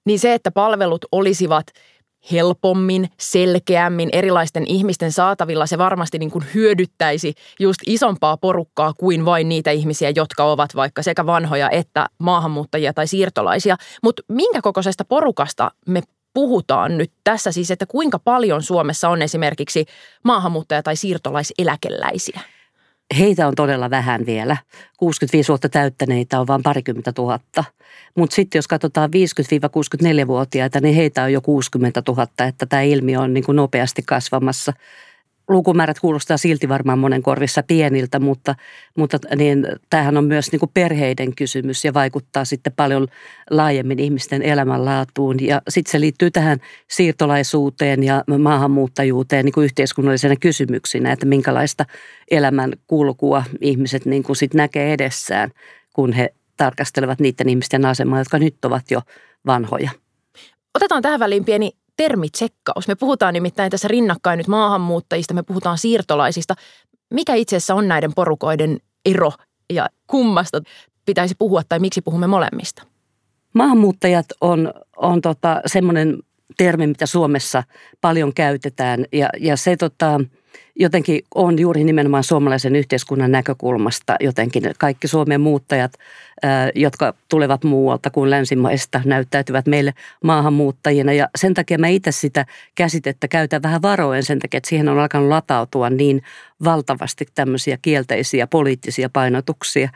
Niin 0.05 0.20
se, 0.20 0.34
että 0.34 0.51
palvelut 0.51 1.05
olisivat 1.12 1.67
helpommin, 2.31 3.10
selkeämmin 3.20 4.10
erilaisten 4.12 4.67
ihmisten 4.67 5.12
saatavilla, 5.12 5.65
se 5.65 5.77
varmasti 5.77 6.20
niin 6.20 6.31
kuin 6.31 6.46
hyödyttäisi 6.53 7.34
just 7.60 7.81
isompaa 7.88 8.38
porukkaa 8.38 8.93
kuin 8.93 9.25
vain 9.25 9.50
niitä 9.50 9.72
ihmisiä, 9.72 10.12
jotka 10.15 10.43
ovat 10.43 10.75
vaikka 10.75 11.03
sekä 11.03 11.25
vanhoja 11.25 11.70
että 11.70 12.08
maahanmuuttajia 12.17 12.93
tai 12.93 13.08
siirtolaisia. 13.08 13.75
Mutta 14.03 14.22
minkä 14.27 14.62
kokoisesta 14.62 15.05
porukasta 15.05 15.72
me 15.88 16.01
puhutaan 16.34 16.98
nyt 16.98 17.12
tässä 17.24 17.51
siis, 17.51 17.72
että 17.72 17.86
kuinka 17.86 18.20
paljon 18.20 18.63
Suomessa 18.63 19.10
on 19.10 19.22
esimerkiksi 19.22 19.86
maahanmuuttaja- 20.24 20.84
tai 20.84 20.96
siirtolaiseläkeläisiä? 20.96 22.39
Heitä 23.20 23.48
on 23.48 23.56
todella 23.56 23.89
vähän 23.89 24.25
vielä. 24.25 24.58
65 24.98 25.48
vuotta 25.48 25.70
täyttäneitä 25.70 26.39
on 26.39 26.48
vain 26.48 26.63
parikymmentä 26.63 27.13
tuhatta. 27.13 27.63
Mutta 28.15 28.36
sitten 28.36 28.60
jos 28.60 28.68
katsotaan 28.68 29.10
50-64-vuotiaita, 29.10 30.80
niin 30.80 30.96
heitä 30.96 31.24
on 31.24 31.34
jo 31.34 31.41
60 31.41 32.03
000, 32.08 32.27
että 32.48 32.65
tämä 32.65 32.82
ilmiö 32.82 33.20
on 33.20 33.34
niin 33.34 33.44
kuin 33.44 33.56
nopeasti 33.56 34.01
kasvamassa– 34.06 34.74
lukumäärät 35.51 36.00
kuulostaa 36.00 36.38
silti 36.38 36.70
varmaan 36.70 37.00
monen 37.00 37.24
korvissa 37.24 37.63
pieniltä, 37.63 38.20
mutta, 38.20 38.55
mutta 38.98 39.17
niin, 39.36 39.67
tämähän 39.89 40.17
on 40.17 40.25
myös 40.25 40.51
niin 40.51 40.60
kuin 40.60 40.72
perheiden 40.74 41.36
kysymys 41.36 41.86
ja 41.86 41.93
vaikuttaa 41.93 42.46
sitten 42.46 42.74
paljon 42.75 43.08
laajemmin 43.50 44.00
ihmisten 44.00 44.41
elämänlaatuun. 44.41 45.41
Ja 45.41 45.62
sitten 45.70 45.91
se 45.91 46.00
liittyy 46.00 46.31
tähän 46.31 46.60
siirtolaisuuteen 46.88 48.03
ja 48.03 48.24
maahanmuuttajuuteen 48.39 49.46
niin 49.46 49.53
kuin 49.53 49.65
yhteiskunnallisena 49.65 50.36
kysymyksinä, 50.36 51.12
että 51.12 51.25
minkälaista 51.25 51.86
elämän 52.31 52.74
kulkua 52.88 53.43
ihmiset 53.62 54.05
niin 54.05 54.24
kuin 54.24 54.36
sit 54.36 54.53
näkee 54.53 54.93
edessään, 54.93 55.51
kun 55.93 56.13
he 56.13 56.34
tarkastelevat 56.58 57.20
niiden 57.20 57.50
ihmisten 57.50 57.86
asemaa, 57.86 58.20
jotka 58.20 58.39
nyt 58.39 58.65
ovat 58.65 58.91
jo 58.91 59.01
vanhoja. 59.46 59.91
Otetaan 60.75 61.01
tähän 61.01 61.20
väliin 61.20 61.46
pieni 61.46 61.72
termitsekkaus. 62.01 62.88
Me 62.88 62.96
puhutaan 62.96 63.34
nimittäin 63.34 63.72
tässä 63.72 63.88
rinnakkain 63.88 64.38
nyt 64.38 64.48
maahanmuuttajista, 64.48 65.34
me 65.34 65.43
puhutaan 65.43 65.77
siirtolaisista. 65.77 66.55
Mikä 67.13 67.34
itse 67.36 67.55
asiassa 67.55 67.75
on 67.75 67.88
näiden 67.88 68.13
porukoiden 68.13 68.77
ero 69.05 69.31
ja 69.74 69.89
kummasta 70.08 70.62
pitäisi 71.05 71.36
puhua 71.39 71.62
tai 71.70 71.79
miksi 71.79 72.01
puhumme 72.01 72.27
molemmista? 72.27 72.84
Maahanmuuttajat 73.53 74.25
on, 74.41 74.74
on 74.98 75.22
tota, 75.22 75.62
semmoinen 75.65 76.17
termi, 76.58 76.88
mitä 76.88 77.05
Suomessa 77.05 77.63
paljon 78.01 78.34
käytetään 78.34 79.05
ja, 79.13 79.29
ja 79.39 79.58
se 79.58 79.77
tota,– 79.77 80.20
jotenkin 80.75 81.22
on 81.36 81.60
juuri 81.60 81.84
nimenomaan 81.84 82.24
suomalaisen 82.24 82.75
yhteiskunnan 82.75 83.31
näkökulmasta 83.31 84.15
jotenkin 84.20 84.63
kaikki 84.77 85.08
Suomen 85.08 85.41
muuttajat, 85.41 85.93
jotka 86.75 87.13
tulevat 87.29 87.63
muualta 87.63 88.10
kuin 88.10 88.29
länsimaista, 88.29 89.01
näyttäytyvät 89.05 89.67
meille 89.67 89.93
maahanmuuttajina. 90.24 91.13
Ja 91.13 91.29
sen 91.36 91.53
takia 91.53 91.77
mä 91.77 91.88
itse 91.88 92.12
sitä 92.12 92.46
käsitettä 92.75 93.27
käytän 93.27 93.63
vähän 93.63 93.81
varoen 93.81 94.24
sen 94.24 94.39
takia, 94.39 94.58
että 94.58 94.70
siihen 94.70 94.89
on 94.89 95.00
alkanut 95.00 95.29
latautua 95.29 95.89
niin 95.89 96.24
valtavasti 96.63 97.25
tämmöisiä 97.36 97.77
kielteisiä 97.81 98.48
poliittisia 98.48 99.10
painotuksia. 99.10 99.89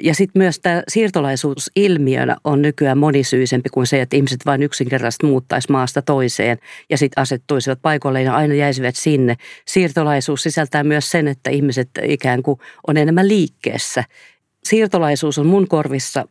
Ja 0.00 0.14
sitten 0.14 0.40
myös 0.40 0.60
tämä 0.60 0.82
siirtolaisuus 0.88 1.70
ilmiönä 1.76 2.36
on 2.44 2.62
nykyään 2.62 2.98
monisyisempi 2.98 3.68
kuin 3.68 3.86
se, 3.86 4.00
että 4.00 4.16
ihmiset 4.16 4.40
vain 4.46 4.62
yksinkertaisesti 4.62 5.26
muuttaisi 5.26 5.72
maasta 5.72 6.02
toiseen 6.02 6.58
ja 6.90 6.98
sitten 6.98 7.22
asettuisivat 7.22 7.78
paikoilleen 7.82 8.24
ja 8.24 8.34
aina 8.34 8.54
jäisivät 8.54 8.96
sinne. 8.96 9.36
Siirtolaisuus 9.66 10.42
sisältää 10.42 10.84
myös 10.84 11.10
sen, 11.10 11.28
että 11.28 11.50
ihmiset 11.50 11.88
ikään 12.02 12.42
kuin 12.42 12.60
on 12.86 12.96
enemmän 12.96 13.28
liikkeessä. 13.28 14.04
Siirtolaisuus 14.64 15.38
on 15.38 15.46
mun 15.46 15.68
korvissa 15.68 16.28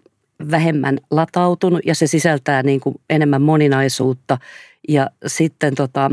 vähemmän 0.52 0.98
latautunut 1.12 1.82
ja 1.86 1.96
se 1.96 2.08
sisältää 2.08 2.64
niin 2.64 2.80
kuin 2.80 2.96
enemmän 3.10 3.42
moninaisuutta 3.42 4.38
ja 4.90 5.10
sitten 5.28 5.76
tota, 5.76 6.12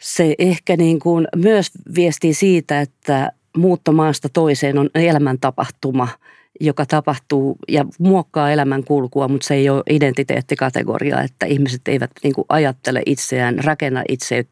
se 0.00 0.34
ehkä 0.38 0.76
niin 0.76 0.98
kuin 0.98 1.28
myös 1.36 1.70
viestii 1.94 2.34
siitä, 2.34 2.80
että 2.80 3.32
muuttomaasta 3.56 4.28
toiseen 4.28 4.78
on 4.78 4.90
elämäntapahtuma– 4.94 6.08
joka 6.60 6.86
tapahtuu 6.86 7.56
ja 7.68 7.84
muokkaa 7.98 8.50
elämän 8.50 8.84
kulkua, 8.84 9.28
mutta 9.28 9.46
se 9.46 9.54
ei 9.54 9.70
ole 9.70 9.82
identiteettikategoria, 9.90 11.22
että 11.22 11.46
ihmiset 11.46 11.88
eivät 11.88 12.10
niin 12.22 12.34
kuin 12.34 12.44
ajattele 12.48 13.02
itseään, 13.06 13.58
rakenna 13.64 14.02
itse, 14.08 14.44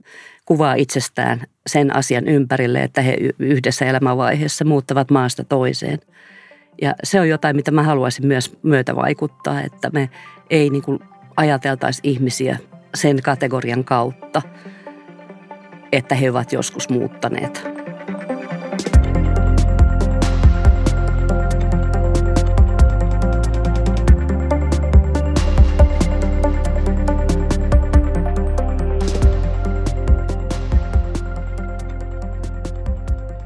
kuvaa 0.45 0.75
itsestään 0.75 1.43
sen 1.67 1.97
asian 1.97 2.29
ympärille, 2.29 2.83
että 2.83 3.03
he 3.03 3.17
yhdessä 3.39 3.87
elämänvaiheessa 3.87 4.65
muuttavat 4.65 5.11
maasta 5.11 5.45
toiseen. 5.45 5.99
Ja 6.83 6.95
se 7.05 7.21
on 7.21 7.29
jotain, 7.29 7.57
mitä 7.57 7.71
mä 7.71 7.83
haluaisin 7.83 8.27
myös 8.27 8.59
myötä 8.63 8.97
vaikuttaa, 8.97 9.63
että 9.63 9.91
me 9.93 10.11
ei 10.51 10.71
niin 10.71 10.83
kuin 10.83 10.99
ajateltaisi 11.37 12.01
ihmisiä 12.05 12.59
sen 12.95 13.23
kategorian 13.23 13.85
kautta, 13.85 14.43
että 15.93 16.15
he 16.15 16.31
ovat 16.31 16.53
joskus 16.53 16.89
muuttaneet. 16.89 17.86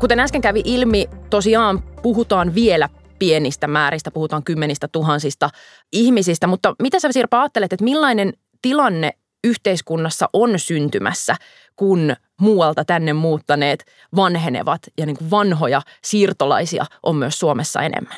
Kuten 0.01 0.21
äsken 0.21 0.41
kävi 0.41 0.63
ilmi, 0.65 1.09
tosiaan 1.31 1.83
puhutaan 2.03 2.55
vielä 2.55 2.89
pienistä 3.19 3.67
määristä, 3.67 4.11
puhutaan 4.11 4.45
kymmenistä 4.45 4.89
tuhansista 4.89 5.51
ihmisistä, 5.93 6.47
mutta 6.47 6.75
mitä 6.83 7.01
sä 7.01 7.13
Sirpa 7.13 7.41
ajattelet, 7.41 7.73
että 7.73 7.85
millainen 7.85 8.33
tilanne 8.63 9.11
yhteiskunnassa 9.45 10.29
on 10.33 10.59
syntymässä, 10.59 11.37
kun 11.77 12.17
muualta 12.41 12.85
tänne 12.85 13.13
muuttaneet 13.13 13.85
vanhenevat 14.17 14.83
ja 14.99 15.07
niin 15.07 15.17
kuin 15.17 15.31
vanhoja 15.31 15.83
siirtolaisia 16.05 16.85
on 17.03 17.17
myös 17.17 17.39
Suomessa 17.39 17.83
enemmän? 17.83 18.17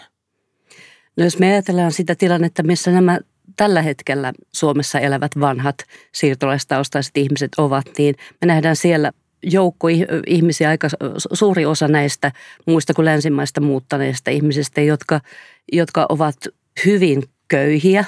No 1.16 1.24
jos 1.24 1.38
me 1.38 1.52
ajatellaan 1.52 1.92
sitä 1.92 2.14
tilannetta, 2.14 2.62
missä 2.62 2.90
nämä 2.90 3.18
tällä 3.56 3.82
hetkellä 3.82 4.32
Suomessa 4.52 5.00
elävät 5.00 5.32
vanhat 5.40 5.76
siirtolaistaustaiset 6.12 7.16
ihmiset 7.16 7.50
ovat, 7.58 7.86
niin 7.98 8.14
me 8.40 8.46
nähdään 8.46 8.76
siellä 8.76 9.12
joukko 9.42 9.88
ihmisiä, 10.26 10.68
aika 10.68 10.88
suuri 11.32 11.66
osa 11.66 11.88
näistä 11.88 12.32
muista 12.66 12.94
kuin 12.94 13.04
länsimaista 13.04 13.60
muuttaneista 13.60 14.30
ihmisistä, 14.30 14.80
jotka, 14.80 15.20
jotka 15.72 16.06
ovat 16.08 16.36
hyvin 16.86 17.22
köyhiä 17.48 18.04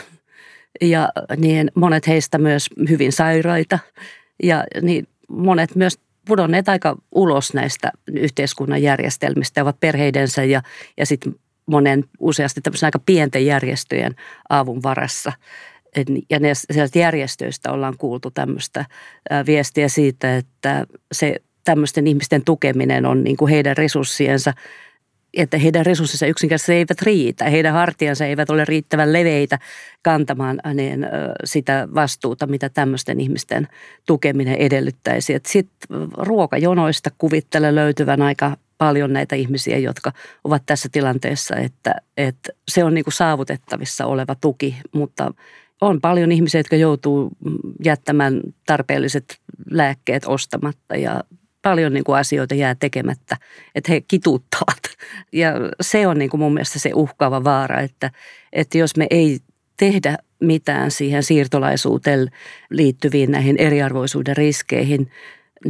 ja 0.81 1.09
niin 1.37 1.71
monet 1.75 2.07
heistä 2.07 2.39
myös 2.39 2.67
hyvin 2.89 3.13
sairaita 3.13 3.79
ja 4.43 4.65
niin 4.83 5.09
monet 5.29 5.75
myös 5.75 5.99
pudonneet 6.27 6.69
aika 6.69 6.97
ulos 7.15 7.55
näistä 7.55 7.93
yhteiskunnan 8.13 8.83
järjestelmistä, 8.83 9.63
ovat 9.63 9.81
perheidensä 9.81 10.45
ja, 10.45 10.63
ja 10.97 11.07
sitten 11.07 11.35
monen 11.67 12.05
useasti 12.21 12.61
tämmöisen 12.61 12.87
aika 12.87 12.99
pienten 12.99 13.47
järjestöjen 13.47 14.15
avun 14.49 14.83
varassa. 14.83 15.33
Ja 16.31 16.41
ne 16.41 16.55
sieltä 16.55 16.99
järjestöistä 16.99 17.73
ollaan 17.73 17.95
kuultu 17.99 18.31
tämmöistä 18.31 18.85
viestiä 19.47 19.89
siitä, 19.89 20.37
että 20.37 20.87
se 21.13 21.37
tämmöisten 21.65 22.07
ihmisten 22.07 22.45
tukeminen 22.45 23.07
on 23.07 23.25
niin 23.25 23.37
kuin 23.37 23.51
heidän 23.51 23.77
resurssiensa 23.77 24.53
että 25.37 25.59
heidän 25.59 25.87
resurssinsa 25.87 26.27
yksinkertaisesti 26.27 26.73
eivät 26.73 27.03
riitä. 27.03 27.45
Heidän 27.45 27.73
hartiansa 27.73 28.25
eivät 28.25 28.51
ole 28.51 28.65
riittävän 28.65 29.13
leveitä 29.13 29.59
kantamaan 30.03 30.61
niin, 30.75 31.07
sitä 31.45 31.89
vastuuta, 31.95 32.47
mitä 32.47 32.69
tämmöisten 32.69 33.21
ihmisten 33.21 33.69
tukeminen 34.07 34.55
edellyttäisi. 34.55 35.41
Sitten 35.47 35.79
ruokajonoista 36.19 37.11
kuvittelen 37.19 37.75
löytyvän 37.75 38.23
aika 38.23 38.57
paljon 38.79 39.13
näitä 39.13 39.37
ihmisiä, 39.37 39.79
jotka 39.79 40.13
ovat 40.45 40.63
tässä 40.67 40.89
tilanteessa, 40.93 41.57
että, 41.57 41.95
että 42.17 42.53
se 42.69 42.85
on 42.85 42.95
niin 42.95 43.05
kuin 43.05 43.15
saavutettavissa 43.15 44.07
oleva 44.07 44.35
tuki, 44.35 44.77
mutta 44.93 45.35
on 45.81 46.01
paljon 46.01 46.33
ihmisiä, 46.33 46.59
jotka 46.59 46.77
joutuu 46.77 47.31
jättämään 47.85 48.41
tarpeelliset 48.67 49.39
lääkkeet 49.71 50.23
ostamatta 50.27 50.97
ja 50.97 51.25
paljon 51.63 51.93
niin 51.93 52.05
kuin 52.05 52.19
asioita 52.19 52.55
jää 52.55 52.75
tekemättä, 52.75 53.37
että 53.75 53.93
he 53.93 54.01
kituuttavat. 54.01 54.79
Ja 55.33 55.53
se 55.81 56.07
on 56.07 56.19
niin 56.19 56.31
kuin 56.31 56.41
mun 56.41 56.55
mielestä 56.55 56.79
se 56.79 56.91
uhkaava 56.95 57.45
vaara, 57.45 57.81
että, 57.81 58.11
että 58.53 58.79
jos 58.79 58.97
me 58.97 59.07
ei 59.11 59.39
tehdä 59.77 60.17
mitään 60.41 60.91
siihen 60.91 61.23
siirtolaisuuteen 61.23 62.29
liittyviin 62.71 63.31
näihin 63.31 63.57
eriarvoisuuden 63.59 64.37
riskeihin, 64.37 65.11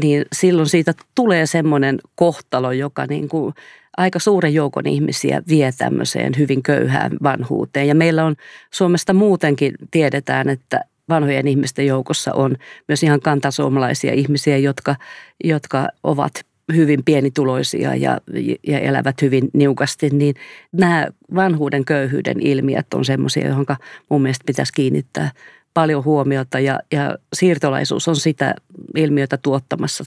niin 0.03 0.25
silloin 0.33 0.69
siitä 0.69 0.95
tulee 1.15 1.47
semmoinen 1.47 1.99
kohtalo, 2.15 2.73
joka 2.73 3.07
niin 3.07 3.29
kuin 3.29 3.55
aika 3.97 4.19
suuren 4.19 4.55
joukon 4.55 4.87
ihmisiä 4.87 5.43
vie 5.49 5.73
tämmöiseen 5.79 6.33
hyvin 6.39 6.63
köyhään 6.63 7.13
vanhuuteen. 7.23 7.89
Ja 7.89 7.95
meillä 7.95 8.25
on 8.25 8.37
Suomesta 8.71 9.13
muutenkin 9.13 9.75
tiedetään, 9.91 10.49
että 10.49 10.81
vanhojen 11.09 11.49
ihmisten 11.49 11.87
joukossa 11.87 12.33
on 12.35 12.57
myös 12.89 13.03
ihan 13.03 13.21
kantasuomalaisia 13.21 14.13
ihmisiä, 14.13 14.59
jotka, 14.59 14.97
jotka 15.45 15.89
ovat 16.03 16.33
hyvin 16.75 17.05
pienituloisia 17.05 17.95
ja, 17.95 18.19
ja 18.67 18.79
elävät 18.79 19.23
hyvin 19.23 19.51
niukasti, 19.53 20.11
niin 20.11 20.35
nämä 20.73 21.07
vanhuuden 21.35 21.85
köyhyyden 21.85 22.41
ilmiöt 22.41 22.95
on 22.95 23.05
semmoisia, 23.05 23.49
johon 23.49 23.67
mun 24.09 24.23
mielestä 24.23 24.45
pitäisi 24.47 24.73
kiinnittää 24.73 25.31
paljon 25.75 26.05
huomiota 26.05 26.61
ja, 26.61 26.81
ja 26.93 27.19
siirtolaisuus 27.33 28.09
on 28.09 28.17
sitä 28.17 28.55
ilmiötä 28.97 29.37
tuottamassa 29.37 30.05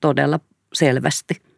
todella 0.00 0.40
selvästi. 0.72 1.49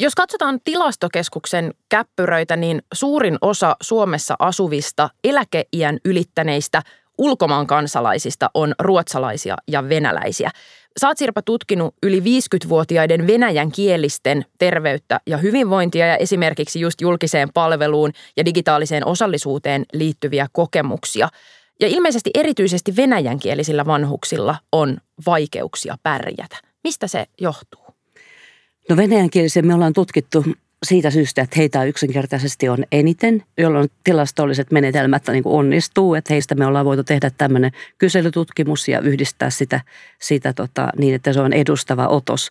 Jos 0.00 0.14
katsotaan 0.14 0.60
tilastokeskuksen 0.64 1.74
käppyröitä, 1.88 2.56
niin 2.56 2.82
suurin 2.94 3.38
osa 3.40 3.76
Suomessa 3.80 4.36
asuvista 4.38 5.10
eläkeiän 5.24 5.98
ylittäneistä 6.04 6.82
ulkomaan 7.18 7.66
kansalaisista 7.66 8.50
on 8.54 8.74
ruotsalaisia 8.78 9.56
ja 9.68 9.88
venäläisiä. 9.88 10.50
Saat 10.96 11.18
Sirpa 11.18 11.42
tutkinut 11.42 11.94
yli 12.02 12.20
50-vuotiaiden 12.20 13.26
venäjän 13.26 13.72
kielisten 13.72 14.44
terveyttä 14.58 15.20
ja 15.26 15.36
hyvinvointia 15.36 16.06
ja 16.06 16.16
esimerkiksi 16.16 16.80
just 16.80 17.00
julkiseen 17.00 17.48
palveluun 17.54 18.12
ja 18.36 18.44
digitaaliseen 18.44 19.06
osallisuuteen 19.06 19.86
liittyviä 19.92 20.46
kokemuksia. 20.52 21.28
Ja 21.80 21.88
ilmeisesti 21.88 22.30
erityisesti 22.34 22.96
venäjänkielisillä 22.96 23.86
vanhuksilla 23.86 24.56
on 24.72 24.98
vaikeuksia 25.26 25.98
pärjätä. 26.02 26.56
Mistä 26.84 27.06
se 27.06 27.26
johtuu? 27.40 27.87
No 28.88 28.96
venäjänkielisiä 28.96 29.62
me 29.62 29.74
ollaan 29.74 29.92
tutkittu 29.92 30.44
siitä 30.82 31.10
syystä, 31.10 31.42
että 31.42 31.56
heitä 31.56 31.84
yksinkertaisesti 31.84 32.68
on 32.68 32.84
eniten, 32.92 33.42
jolloin 33.58 33.88
tilastolliset 34.04 34.72
menetelmät 34.72 35.22
niin 35.28 35.42
kuin 35.42 35.54
onnistuu. 35.54 36.14
Että 36.14 36.34
heistä 36.34 36.54
me 36.54 36.66
ollaan 36.66 36.86
voitu 36.86 37.04
tehdä 37.04 37.30
tämmöinen 37.30 37.70
kyselytutkimus 37.98 38.88
ja 38.88 39.00
yhdistää 39.00 39.50
sitä, 39.50 39.80
sitä 40.20 40.52
tota, 40.52 40.88
niin, 40.98 41.14
että 41.14 41.32
se 41.32 41.40
on 41.40 41.52
edustava 41.52 42.08
otos. 42.08 42.48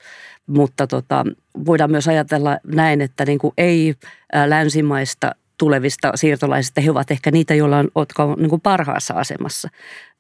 Mutta 0.48 0.88
tota, 0.88 1.26
voidaan 1.66 1.92
myös 1.92 2.08
ajatella 2.08 2.58
näin, 2.68 3.02
että 3.02 3.26
niin 3.26 3.40
kuin 3.40 3.54
ei 3.58 3.96
länsimaista 4.46 5.32
tulevista 5.58 6.12
siirtolaisista, 6.16 6.82
he 6.82 6.92
ovat 6.92 7.12
ehkä 7.12 7.32
niitä, 7.32 7.56
joilla 7.56 7.78
on, 7.78 7.88
jotka 7.96 8.24
on 8.24 8.36
niin 8.40 8.50
kuin 8.50 8.62
parhaassa 8.62 9.14
asemassa 9.14 9.70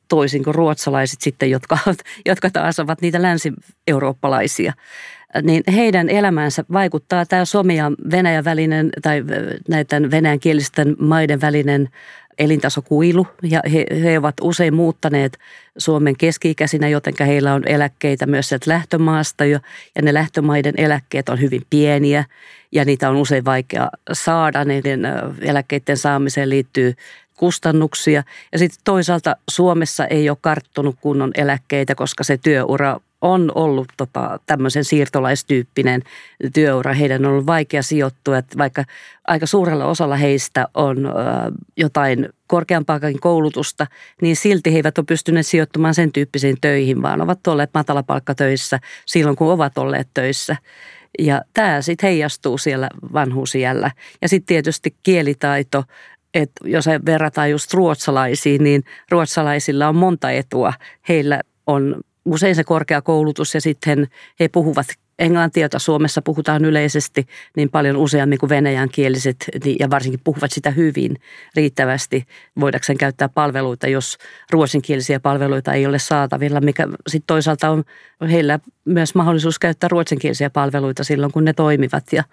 toisin 0.07 0.43
kuin 0.43 0.55
ruotsalaiset 0.55 1.21
sitten, 1.21 1.51
jotka, 1.51 1.77
jotka 2.25 2.49
taas 2.49 2.79
ovat 2.79 3.01
niitä 3.01 3.21
länsi-eurooppalaisia. 3.21 4.73
Niin 5.41 5.63
heidän 5.73 6.09
elämäänsä 6.09 6.63
vaikuttaa 6.73 7.25
tämä 7.25 7.45
Suomen 7.45 7.75
ja 7.75 7.91
Venäjän 8.11 8.45
välinen 8.45 8.89
tai 9.01 9.23
näiden 9.69 10.11
venäjänkielisten 10.11 10.95
maiden 10.99 11.41
välinen 11.41 11.89
elintasokuilu. 12.37 13.27
Ja 13.43 13.61
he, 13.73 13.85
he 14.03 14.17
ovat 14.19 14.35
usein 14.41 14.73
muuttaneet 14.73 15.37
Suomen 15.77 16.17
keski-ikäisinä, 16.17 16.87
joten 16.87 17.13
heillä 17.19 17.53
on 17.53 17.67
eläkkeitä 17.67 18.25
myös 18.25 18.49
sieltä 18.49 18.71
lähtömaasta. 18.71 19.45
Jo, 19.45 19.59
ja 19.95 20.01
ne 20.01 20.13
lähtömaiden 20.13 20.73
eläkkeet 20.77 21.29
on 21.29 21.41
hyvin 21.41 21.61
pieniä 21.69 22.25
ja 22.71 22.85
niitä 22.85 23.09
on 23.09 23.15
usein 23.15 23.45
vaikea 23.45 23.89
saada. 24.13 24.65
Niiden 24.65 25.01
eläkkeiden 25.41 25.97
saamiseen 25.97 26.49
liittyy 26.49 26.93
kustannuksia 27.37 28.23
ja 28.51 28.59
sitten 28.59 28.79
toisaalta 28.83 29.35
Suomessa 29.49 30.05
ei 30.05 30.29
ole 30.29 30.37
karttunut 30.41 30.95
kunnon 31.01 31.31
eläkkeitä, 31.35 31.95
koska 31.95 32.23
se 32.23 32.37
työura 32.37 32.99
on 33.21 33.51
ollut 33.55 33.87
tota, 33.97 34.39
tämmöisen 34.45 34.83
siirtolaistyyppinen 34.83 36.01
työura. 36.53 36.93
Heidän 36.93 37.25
on 37.25 37.31
ollut 37.31 37.45
vaikea 37.45 37.83
sijoittua, 37.83 38.37
että 38.37 38.57
vaikka 38.57 38.83
aika 39.27 39.45
suurella 39.45 39.85
osalla 39.85 40.15
heistä 40.15 40.67
on 40.73 41.05
ö, 41.05 41.09
jotain 41.77 42.29
korkeampaakin 42.47 43.19
koulutusta, 43.19 43.87
niin 44.21 44.35
silti 44.35 44.73
he 44.73 44.77
eivät 44.77 44.97
ole 44.97 45.05
pystyneet 45.05 45.47
sijoittumaan 45.47 45.93
sen 45.93 46.11
tyyppisiin 46.11 46.57
töihin, 46.61 47.01
vaan 47.01 47.21
ovat 47.21 47.47
olleet 47.47 47.69
matalapalkkatöissä 47.73 48.79
silloin, 49.05 49.35
kun 49.35 49.51
ovat 49.51 49.77
olleet 49.77 50.07
töissä. 50.13 50.55
Ja 51.19 51.41
tämä 51.53 51.81
sitten 51.81 52.07
heijastuu 52.07 52.57
siellä 52.57 52.89
vanhuusiällä. 53.13 53.91
Ja 54.21 54.29
sitten 54.29 54.47
tietysti 54.47 54.95
kielitaito, 55.03 55.83
että 56.41 56.69
jos 56.69 56.85
verrataan 57.05 57.51
just 57.51 57.73
ruotsalaisiin, 57.73 58.63
niin 58.63 58.83
ruotsalaisilla 59.11 59.87
on 59.87 59.95
monta 59.95 60.31
etua. 60.31 60.73
Heillä 61.09 61.41
on 61.67 61.95
usein 62.25 62.55
se 62.55 62.63
korkeakoulutus 62.63 63.53
ja 63.53 63.61
sitten 63.61 64.07
he 64.39 64.47
puhuvat 64.47 64.87
englantia, 65.19 65.65
jota 65.65 65.79
Suomessa 65.79 66.21
puhutaan 66.21 66.65
yleisesti 66.65 67.27
niin 67.55 67.69
paljon 67.69 67.97
useammin 67.97 68.39
kuin 68.39 68.49
venäjänkieliset 68.49 69.35
niin, 69.63 69.77
ja 69.79 69.89
varsinkin 69.89 70.21
puhuvat 70.23 70.51
sitä 70.51 70.71
hyvin 70.71 71.15
riittävästi 71.55 72.25
voidakseen 72.59 72.97
käyttää 72.97 73.29
palveluita, 73.29 73.87
jos 73.87 74.17
ruotsinkielisiä 74.51 75.19
palveluita 75.19 75.73
ei 75.73 75.85
ole 75.85 75.99
saatavilla, 75.99 76.61
mikä 76.61 76.87
sitten 77.07 77.27
toisaalta 77.27 77.69
on 77.69 77.83
heillä 78.31 78.59
myös 78.87 79.15
mahdollisuus 79.15 79.59
käyttää 79.59 79.87
ruotsinkielisiä 79.87 80.49
palveluita 80.49 81.03
silloin, 81.03 81.31
kun 81.31 81.45
ne 81.45 81.53
toimivat 81.53 82.03
ja 82.13 82.23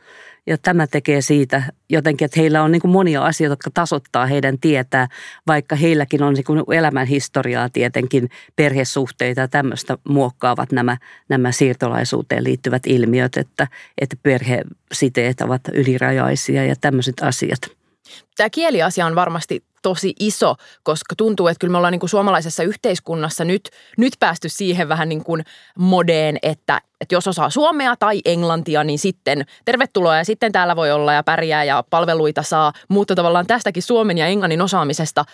ja 0.47 0.59
tämä 0.59 0.87
tekee 0.87 1.21
siitä 1.21 1.63
jotenkin, 1.91 2.25
että 2.25 2.41
heillä 2.41 2.63
on 2.63 2.73
niin 2.73 2.91
monia 2.91 3.25
asioita, 3.25 3.53
jotka 3.53 3.71
tasoittaa 3.75 4.27
heidän 4.27 4.59
tietää, 4.59 5.09
vaikka 5.47 5.77
heilläkin 5.77 6.23
on 6.23 6.35
niin 6.35 6.77
elämän 6.77 7.07
historiaa 7.07 7.69
tietenkin, 7.69 8.29
perhesuhteita 8.57 9.41
ja 9.41 9.49
tämmöistä 9.49 9.99
muokkaavat 10.09 10.73
nämä, 10.73 10.97
nämä 11.29 11.53
siirtolaisuuteen 11.53 12.45
liittyvät 12.45 12.83
ilmiöt, 12.87 13.37
että, 13.37 13.67
että 14.01 14.17
perhesiteet 14.23 15.41
ovat 15.41 15.63
ylirajaisia 15.73 16.65
ja 16.65 16.75
tämmöiset 16.81 17.15
asiat. 17.23 17.61
Tämä 18.37 18.51
kieliasia 18.51 19.07
on 19.07 19.15
varmasti 19.15 19.63
tosi 19.85 20.15
iso, 20.21 20.55
koska 20.83 21.15
tuntuu, 21.17 21.49
että 21.49 21.59
kyllä 21.61 21.73
me 21.73 21.77
ollaan 21.77 21.93
niin 21.93 22.01
kuin 22.01 22.11
suomalaisessa 22.11 22.63
yhteiskunnassa 22.63 23.45
nyt, 23.45 23.71
nyt 23.99 24.13
päästy 24.21 24.49
siihen 24.49 24.89
vähän 24.89 25.09
niin 25.09 25.25
kuin 25.25 25.45
modeen, 25.79 26.39
että, 26.43 26.81
että 27.01 27.15
jos 27.15 27.29
osaa 27.29 27.51
suomea 27.51 27.97
tai 27.97 28.21
englantia, 28.25 28.85
niin 28.85 28.99
sitten 28.99 29.47
tervetuloa 29.65 30.17
ja 30.17 30.25
sitten 30.25 30.53
täällä 30.53 30.77
voi 30.77 30.93
olla 30.93 31.13
ja 31.13 31.23
pärjää 31.23 31.65
ja 31.65 31.85
palveluita 31.91 32.43
saa, 32.43 32.73
mutta 32.89 33.15
tavallaan 33.15 33.47
tästäkin 33.47 33.83
suomen 33.83 34.19
ja 34.19 34.27
englannin 34.27 34.63
osaamisesta 34.63 35.25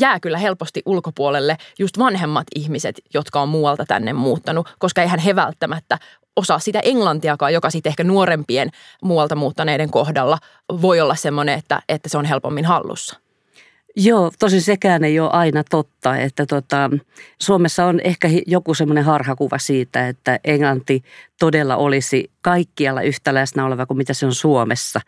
jää 0.00 0.20
kyllä 0.20 0.38
helposti 0.38 0.82
ulkopuolelle 0.86 1.56
just 1.78 1.98
vanhemmat 1.98 2.46
ihmiset, 2.54 3.00
jotka 3.14 3.40
on 3.40 3.48
muualta 3.48 3.84
tänne 3.88 4.12
muuttanut, 4.12 4.68
koska 4.78 5.02
eihän 5.02 5.18
he 5.18 5.36
välttämättä 5.36 5.98
osaa 6.36 6.58
sitä 6.58 6.80
englantiakaan, 6.80 7.52
joka 7.52 7.70
sitten 7.70 7.90
ehkä 7.90 8.04
nuorempien 8.04 8.70
muualta 9.02 9.34
muuttaneiden 9.34 9.90
kohdalla 9.90 10.38
voi 10.82 11.00
olla 11.00 11.14
semmoinen, 11.14 11.58
että, 11.58 11.82
että 11.88 12.08
se 12.08 12.18
on 12.18 12.24
helpommin 12.24 12.64
hallussa. 12.64 13.18
Joo, 13.96 14.30
tosi 14.38 14.60
sekään 14.60 15.04
ei 15.04 15.20
ole 15.20 15.30
aina 15.32 15.64
totta, 15.70 16.16
että 16.16 16.46
tota, 16.46 16.90
Suomessa 17.40 17.84
on 17.84 18.00
ehkä 18.00 18.28
joku 18.46 18.74
semmoinen 18.74 19.04
harhakuva 19.04 19.58
siitä, 19.58 20.08
että 20.08 20.40
englanti 20.44 21.02
todella 21.38 21.76
olisi 21.76 22.30
kaikkialla 22.40 23.02
yhtä 23.02 23.34
läsnä 23.34 23.64
oleva 23.64 23.86
kuin 23.86 23.98
mitä 23.98 24.14
se 24.14 24.26
on 24.26 24.34
Suomessa. 24.34 25.00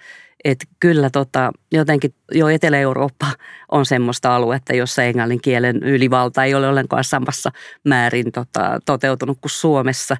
Että 0.44 0.64
kyllä 0.80 1.10
tota, 1.10 1.52
jotenkin 1.72 2.14
jo 2.32 2.48
Etelä-Eurooppa 2.48 3.26
on 3.72 3.86
semmoista 3.86 4.36
aluetta, 4.36 4.74
jossa 4.74 5.02
englannin 5.02 5.40
kielen 5.40 5.82
ylivalta 5.82 6.44
ei 6.44 6.54
ole 6.54 6.68
ollenkaan 6.68 7.04
samassa 7.04 7.50
määrin 7.84 8.32
tota, 8.32 8.78
toteutunut 8.86 9.38
kuin 9.40 9.50
Suomessa 9.50 10.16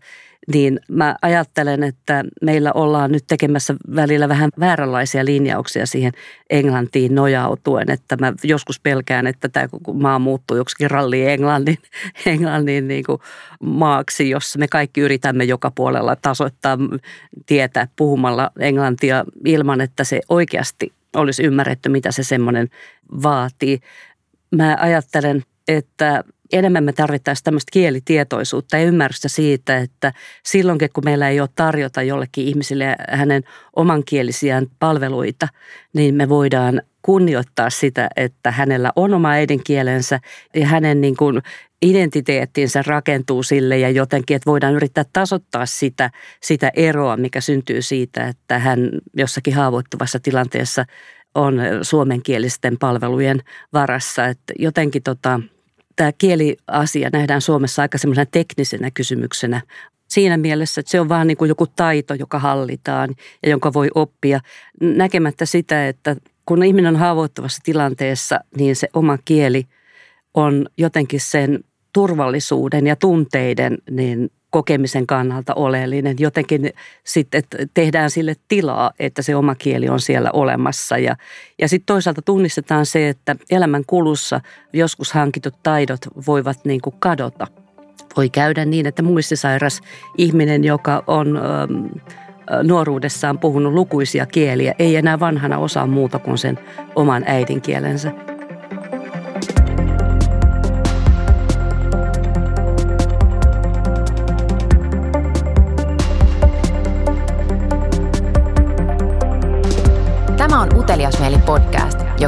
niin 0.53 0.81
mä 0.89 1.17
ajattelen, 1.23 1.83
että 1.83 2.25
meillä 2.43 2.73
ollaan 2.73 3.13
nyt 3.13 3.25
tekemässä 3.27 3.75
välillä 3.97 4.29
vähän 4.29 4.51
vääränlaisia 4.61 5.25
linjauksia 5.25 5.87
siihen 5.87 6.13
Englantiin 6.51 7.15
nojautuen, 7.15 7.91
että 7.91 8.17
mä 8.17 8.33
joskus 8.45 8.81
pelkään, 8.81 9.27
että 9.27 9.49
tämä 9.49 9.69
maa 9.93 10.19
muuttuu 10.19 10.57
joksikin 10.57 10.91
ralli 10.91 11.29
Englannin, 11.29 11.79
Englannin 12.27 12.89
niin 12.89 13.05
kuin 13.05 13.21
maaksi, 13.61 14.31
jossa 14.31 14.59
me 14.59 14.69
kaikki 14.69 15.01
yritämme 15.01 15.45
joka 15.45 15.71
puolella 15.71 16.17
tasoittaa 16.17 16.79
tietä 17.47 17.89
puhumalla 17.97 18.51
englantia 18.59 19.25
ilman, 19.45 19.81
että 19.81 20.05
se 20.05 20.21
oikeasti 20.29 20.93
olisi 21.17 21.43
ymmärretty, 21.43 21.89
mitä 21.89 22.13
se 22.13 22.23
semmoinen 22.23 22.69
vaatii. 23.23 23.81
Mä 24.57 24.77
ajattelen, 24.81 25.43
että 25.69 26.25
enemmän 26.53 26.85
me 26.85 26.93
tarvittaisiin 26.93 27.45
tämmöistä 27.45 27.71
kielitietoisuutta 27.73 28.77
ja 28.77 28.85
ymmärrystä 28.85 29.29
siitä, 29.29 29.79
että 29.79 30.13
silloinkin 30.45 30.89
kun 30.93 31.05
meillä 31.05 31.29
ei 31.29 31.41
ole 31.41 31.49
tarjota 31.57 32.03
jollekin 32.03 32.45
ihmisille 32.45 32.97
hänen 33.09 33.43
omankielisiään 33.77 34.67
palveluita, 34.79 35.49
niin 35.95 36.15
me 36.15 36.29
voidaan 36.29 36.83
kunnioittaa 37.03 37.71
sitä, 37.71 38.09
että 38.17 38.51
hänellä 38.51 38.93
on 38.97 39.15
oma 39.15 39.31
äidinkielensä 39.31 40.21
ja 40.55 40.67
hänen 40.67 41.01
niin 41.01 41.17
kuin 41.17 41.43
identiteettinsä 41.83 42.83
rakentuu 42.87 43.43
sille 43.43 43.79
ja 43.79 43.91
jotenkin, 43.91 44.35
että 44.35 44.51
voidaan 44.51 44.75
yrittää 44.75 45.05
tasoittaa 45.13 45.67
sitä, 45.67 46.11
sitä 46.43 46.71
eroa, 46.75 47.17
mikä 47.17 47.41
syntyy 47.41 47.83
siitä, 47.83 48.29
että 48.29 48.59
hän 48.59 48.91
jossakin 49.17 49.55
haavoittuvassa 49.55 50.21
tilanteessa 50.21 50.85
on 51.35 51.61
suomenkielisten 51.83 52.79
palvelujen 52.79 53.41
varassa. 53.73 54.27
Että 54.27 54.53
jotenkin 54.59 55.03
tota, 55.03 55.41
tämä 55.97 56.13
kieliasia 56.13 57.11
nähdään 57.13 57.41
Suomessa 57.41 57.83
aika 57.83 57.99
semmoisena 57.99 58.27
teknisenä 58.27 58.91
kysymyksenä. 58.91 59.61
Siinä 60.09 60.37
mielessä, 60.37 60.81
että 60.81 60.91
se 60.91 61.01
on 61.01 61.09
vaan 61.09 61.27
niin 61.27 61.37
kuin 61.37 61.49
joku 61.49 61.67
taito, 61.67 62.15
joka 62.15 62.39
hallitaan 62.39 63.15
ja 63.43 63.51
jonka 63.51 63.73
voi 63.73 63.89
oppia. 63.95 64.41
Näkemättä 64.81 65.47
sitä, 65.47 65.89
että 65.89 66.17
kun 66.47 66.65
ihminen 66.65 66.95
on 66.95 67.01
haavoittuvassa 67.01 67.61
tilanteessa, 67.65 68.41
niin 68.57 68.77
se 68.77 68.89
oma 68.95 69.19
kieli 69.25 69.67
on 70.35 70.67
jotenkin 70.79 71.21
sen 71.21 71.65
turvallisuuden 71.93 72.87
ja 72.87 72.97
tunteiden 72.97 73.79
niin 73.91 74.31
kokemisen 74.55 75.07
kannalta 75.07 75.55
oleellinen. 75.55 76.17
Jotenkin 76.19 76.73
sitten 77.05 77.43
tehdään 77.75 78.11
sille 78.11 78.35
tilaa, 78.49 78.91
että 78.99 79.23
se 79.23 79.37
oma 79.37 79.55
kieli 79.55 79.89
on 79.89 80.01
siellä 80.01 80.31
olemassa. 80.33 80.99
Ja, 80.99 81.17
ja 81.59 81.69
sitten 81.69 81.87
toisaalta 81.87 82.23
tunnistetaan 82.23 82.87
se, 82.87 83.09
että 83.09 83.37
elämän 83.51 83.83
kulussa 83.87 84.41
joskus 84.73 85.13
hankitut 85.13 85.55
taidot 85.63 86.01
voivat 86.27 86.65
niin 86.65 86.81
kuin 86.81 86.97
kadota. 86.99 87.47
Voi 88.17 88.31
käydä 88.31 88.65
niin, 88.65 88.87
että 88.87 89.03
muistisairas 89.03 89.81
ihminen, 90.19 90.65
joka 90.65 91.05
on... 91.07 91.37
Ähm, 91.37 91.87
nuoruudessaan 92.63 93.39
puhunut 93.39 93.73
lukuisia 93.73 94.27
kieliä, 94.27 94.75
ei 94.79 94.97
enää 94.97 95.21
vanhana 95.21 95.59
osaa 95.59 95.87
muuta 95.87 96.19
kuin 96.19 96.39
sen 96.39 96.59
oman 96.95 97.25
äidinkielensä. 97.27 98.13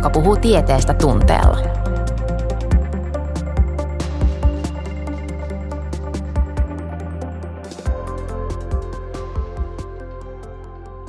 Joka 0.07 0.21
puhuu 0.21 0.37
tieteestä 0.37 0.95
tunteella. 0.95 1.59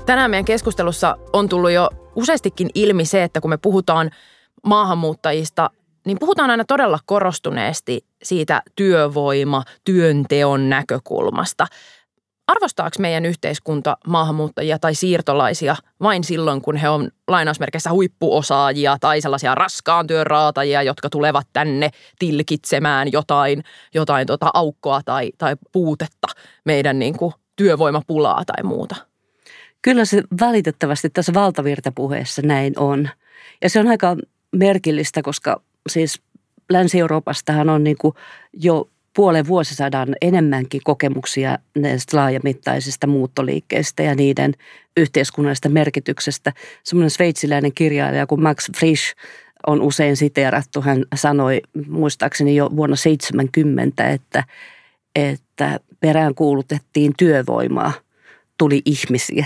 Tänään 0.06 0.32
meidän 0.32 0.46
keskustelussa 0.46 1.18
on 1.34 1.50
tullut 1.50 1.72
jo 1.72 1.90
useastikin 2.16 2.70
ilmi 2.76 3.06
se, 3.06 3.24
että 3.24 3.42
kun 3.42 3.50
me 3.50 3.58
puhutaan 3.58 4.12
maahanmuuttajista, 4.66 5.70
niin 6.06 6.18
puhutaan 6.20 6.50
aina 6.50 6.66
todella 6.66 7.00
korostuneesti 7.06 8.06
siitä 8.24 8.62
työvoima, 8.76 9.64
työnteon 9.84 10.70
näkökulmasta– 10.70 11.68
arvostaako 12.48 12.96
meidän 13.00 13.26
yhteiskunta 13.26 13.98
maahanmuuttajia 14.08 14.80
tai 14.80 14.96
siirtolaisia 14.96 15.76
vain 16.02 16.24
silloin, 16.24 16.62
kun 16.62 16.76
he 16.76 16.90
on 16.90 17.12
lainausmerkeissä 17.28 17.92
huippuosaajia 17.92 18.98
tai 19.02 19.22
sellaisia 19.22 19.56
raskaan 19.56 20.08
työn 20.08 20.28
raatajia, 20.28 20.84
jotka 20.84 21.10
tulevat 21.10 21.48
tänne 21.54 21.90
tilkitsemään 22.20 23.12
jotain, 23.12 23.64
jotain 23.94 24.28
tota 24.28 24.52
aukkoa 24.54 25.02
tai, 25.06 25.32
tai 25.38 25.56
puutetta 25.72 26.28
meidän 26.66 27.00
niin 27.00 27.18
kuin 27.18 27.34
työvoimapulaa 27.56 28.44
tai 28.46 28.64
muuta? 28.64 28.96
Kyllä 29.82 30.06
se 30.06 30.24
valitettavasti 30.42 31.10
tässä 31.10 31.34
valtavirtapuheessa 31.34 32.42
näin 32.42 32.80
on. 32.80 33.10
Ja 33.62 33.70
se 33.70 33.80
on 33.80 33.88
aika 33.88 34.16
merkillistä, 34.52 35.22
koska 35.22 35.62
siis 35.90 36.22
Länsi-Euroopastahan 36.70 37.70
on 37.70 37.84
niin 37.84 37.98
kuin 38.02 38.14
jo 38.54 38.90
puolen 39.18 39.48
vuosisadan 39.48 40.16
enemmänkin 40.22 40.82
kokemuksia 40.84 41.60
näistä 41.78 42.18
laajamittaisista 42.18 43.08
muuttoliikkeistä 43.08 44.04
ja 44.04 44.16
niiden 44.16 44.54
yhteiskunnallisesta 44.98 45.70
merkityksestä. 45.70 46.54
Semmoinen 46.84 47.10
sveitsiläinen 47.10 47.74
kirjailija 47.74 48.28
kuin 48.28 48.44
Max 48.44 48.72
Frisch 48.78 49.16
on 49.68 49.82
usein 49.82 50.18
siteerattu. 50.18 50.82
Hän 50.82 51.06
sanoi 51.16 51.62
muistaakseni 51.88 52.56
jo 52.56 52.70
vuonna 52.76 52.96
70, 52.96 54.10
että, 54.10 54.44
että 55.16 55.80
perään 56.00 56.36
kuulutettiin 56.36 57.14
työvoimaa, 57.18 57.94
tuli 58.58 58.82
ihmisiä. 58.86 59.46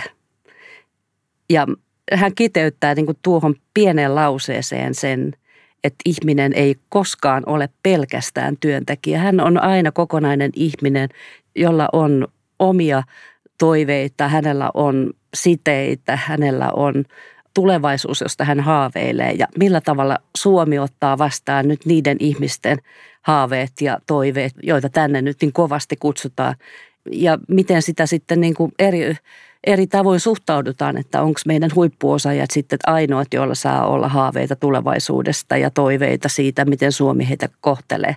Ja 1.49 1.67
hän 2.13 2.35
kiteyttää 2.35 2.95
niin 2.95 3.05
kuin 3.05 3.17
tuohon 3.21 3.55
pieneen 3.73 4.15
lauseeseen 4.15 4.95
sen, 4.95 5.33
että 5.83 6.01
ihminen 6.05 6.53
ei 6.53 6.75
koskaan 6.89 7.43
ole 7.45 7.69
pelkästään 7.83 8.57
työntekijä. 8.59 9.19
Hän 9.19 9.39
on 9.39 9.63
aina 9.63 9.91
kokonainen 9.91 10.51
ihminen, 10.55 11.09
jolla 11.55 11.89
on 11.93 12.27
omia 12.59 13.03
toiveita, 13.57 14.27
hänellä 14.27 14.71
on 14.73 15.13
siteitä, 15.33 16.15
hänellä 16.15 16.71
on 16.71 17.05
tulevaisuus, 17.53 18.21
josta 18.21 18.43
hän 18.43 18.59
haaveilee 18.59 19.31
ja 19.31 19.47
millä 19.57 19.81
tavalla 19.81 20.17
Suomi 20.37 20.79
ottaa 20.79 21.17
vastaan 21.17 21.67
nyt 21.67 21.85
niiden 21.85 22.17
ihmisten 22.19 22.77
haaveet 23.21 23.71
ja 23.81 23.99
toiveet, 24.07 24.53
joita 24.63 24.89
tänne 24.89 25.21
nyt 25.21 25.37
niin 25.41 25.53
kovasti 25.53 25.95
kutsutaan 25.95 26.55
ja 27.11 27.37
miten 27.47 27.81
sitä 27.81 28.05
sitten 28.05 28.41
niin 28.41 28.53
kuin 28.53 28.71
eri 28.79 29.15
eri 29.67 29.87
tavoin 29.87 30.19
suhtaudutaan, 30.19 30.97
että 30.97 31.21
onko 31.21 31.39
meidän 31.45 31.69
huippuosaajat 31.75 32.51
sitten 32.51 32.79
ainoat, 32.87 33.27
joilla 33.33 33.55
saa 33.55 33.87
olla 33.87 34.07
haaveita 34.07 34.55
tulevaisuudesta 34.55 35.57
ja 35.57 35.69
toiveita 35.69 36.29
siitä, 36.29 36.65
miten 36.65 36.91
Suomi 36.91 37.29
heitä 37.29 37.49
kohtelee. 37.61 38.15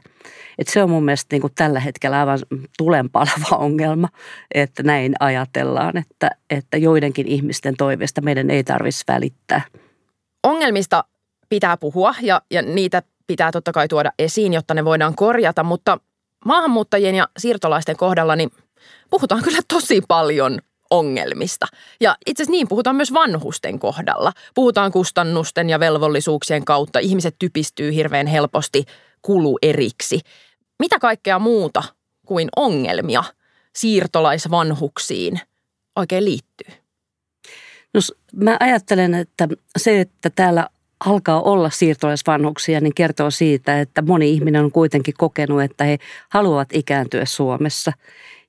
Et 0.58 0.68
se 0.68 0.82
on 0.82 0.90
mun 0.90 1.04
mielestä 1.04 1.34
niin 1.34 1.40
kuin 1.40 1.52
tällä 1.54 1.80
hetkellä 1.80 2.20
aivan 2.20 2.38
tulenpalava 2.78 3.56
ongelma, 3.66 4.08
että 4.54 4.82
näin 4.82 5.14
ajatellaan, 5.20 5.96
että, 5.96 6.30
että 6.50 6.76
joidenkin 6.76 7.28
ihmisten 7.28 7.76
toiveista 7.76 8.20
meidän 8.20 8.50
ei 8.50 8.64
tarvitsisi 8.64 9.04
välittää. 9.08 9.62
Ongelmista 10.42 11.04
pitää 11.48 11.76
puhua 11.76 12.14
ja, 12.22 12.42
ja 12.50 12.62
niitä 12.62 13.02
pitää 13.26 13.52
totta 13.52 13.72
kai 13.72 13.88
tuoda 13.88 14.12
esiin, 14.18 14.52
jotta 14.52 14.74
ne 14.74 14.84
voidaan 14.84 15.14
korjata, 15.14 15.62
mutta 15.62 15.98
maahanmuuttajien 16.44 17.14
ja 17.14 17.28
siirtolaisten 17.38 17.96
kohdalla 17.96 18.36
niin 18.36 18.50
puhutaan 19.10 19.42
kyllä 19.42 19.60
tosi 19.68 20.00
paljon 20.08 20.58
ongelmista. 20.98 21.66
Ja 22.00 22.16
itse 22.26 22.42
asiassa 22.42 22.50
niin 22.50 22.68
puhutaan 22.68 22.96
myös 22.96 23.12
vanhusten 23.12 23.78
kohdalla. 23.78 24.32
Puhutaan 24.54 24.92
kustannusten 24.92 25.70
ja 25.70 25.80
velvollisuuksien 25.80 26.64
kautta. 26.64 26.98
Ihmiset 26.98 27.36
typistyy 27.38 27.94
hirveän 27.94 28.26
helposti 28.26 28.84
kulueriksi. 29.22 30.20
Mitä 30.78 30.98
kaikkea 30.98 31.38
muuta 31.38 31.82
kuin 32.26 32.48
ongelmia 32.56 33.24
siirtolaisvanhuksiin 33.76 35.40
oikein 35.96 36.24
liittyy? 36.24 36.74
No, 37.94 38.00
mä 38.34 38.56
ajattelen, 38.60 39.14
että 39.14 39.48
se, 39.78 40.00
että 40.00 40.30
täällä 40.30 40.68
alkaa 41.06 41.42
olla 41.42 41.70
siirtolaisvanhuksia, 41.70 42.80
niin 42.80 42.94
kertoo 42.94 43.30
siitä, 43.30 43.80
että 43.80 44.02
moni 44.02 44.30
ihminen 44.30 44.64
on 44.64 44.72
kuitenkin 44.72 45.14
kokenut, 45.18 45.62
että 45.62 45.84
he 45.84 45.98
haluavat 46.28 46.68
ikääntyä 46.72 47.24
Suomessa. 47.24 47.92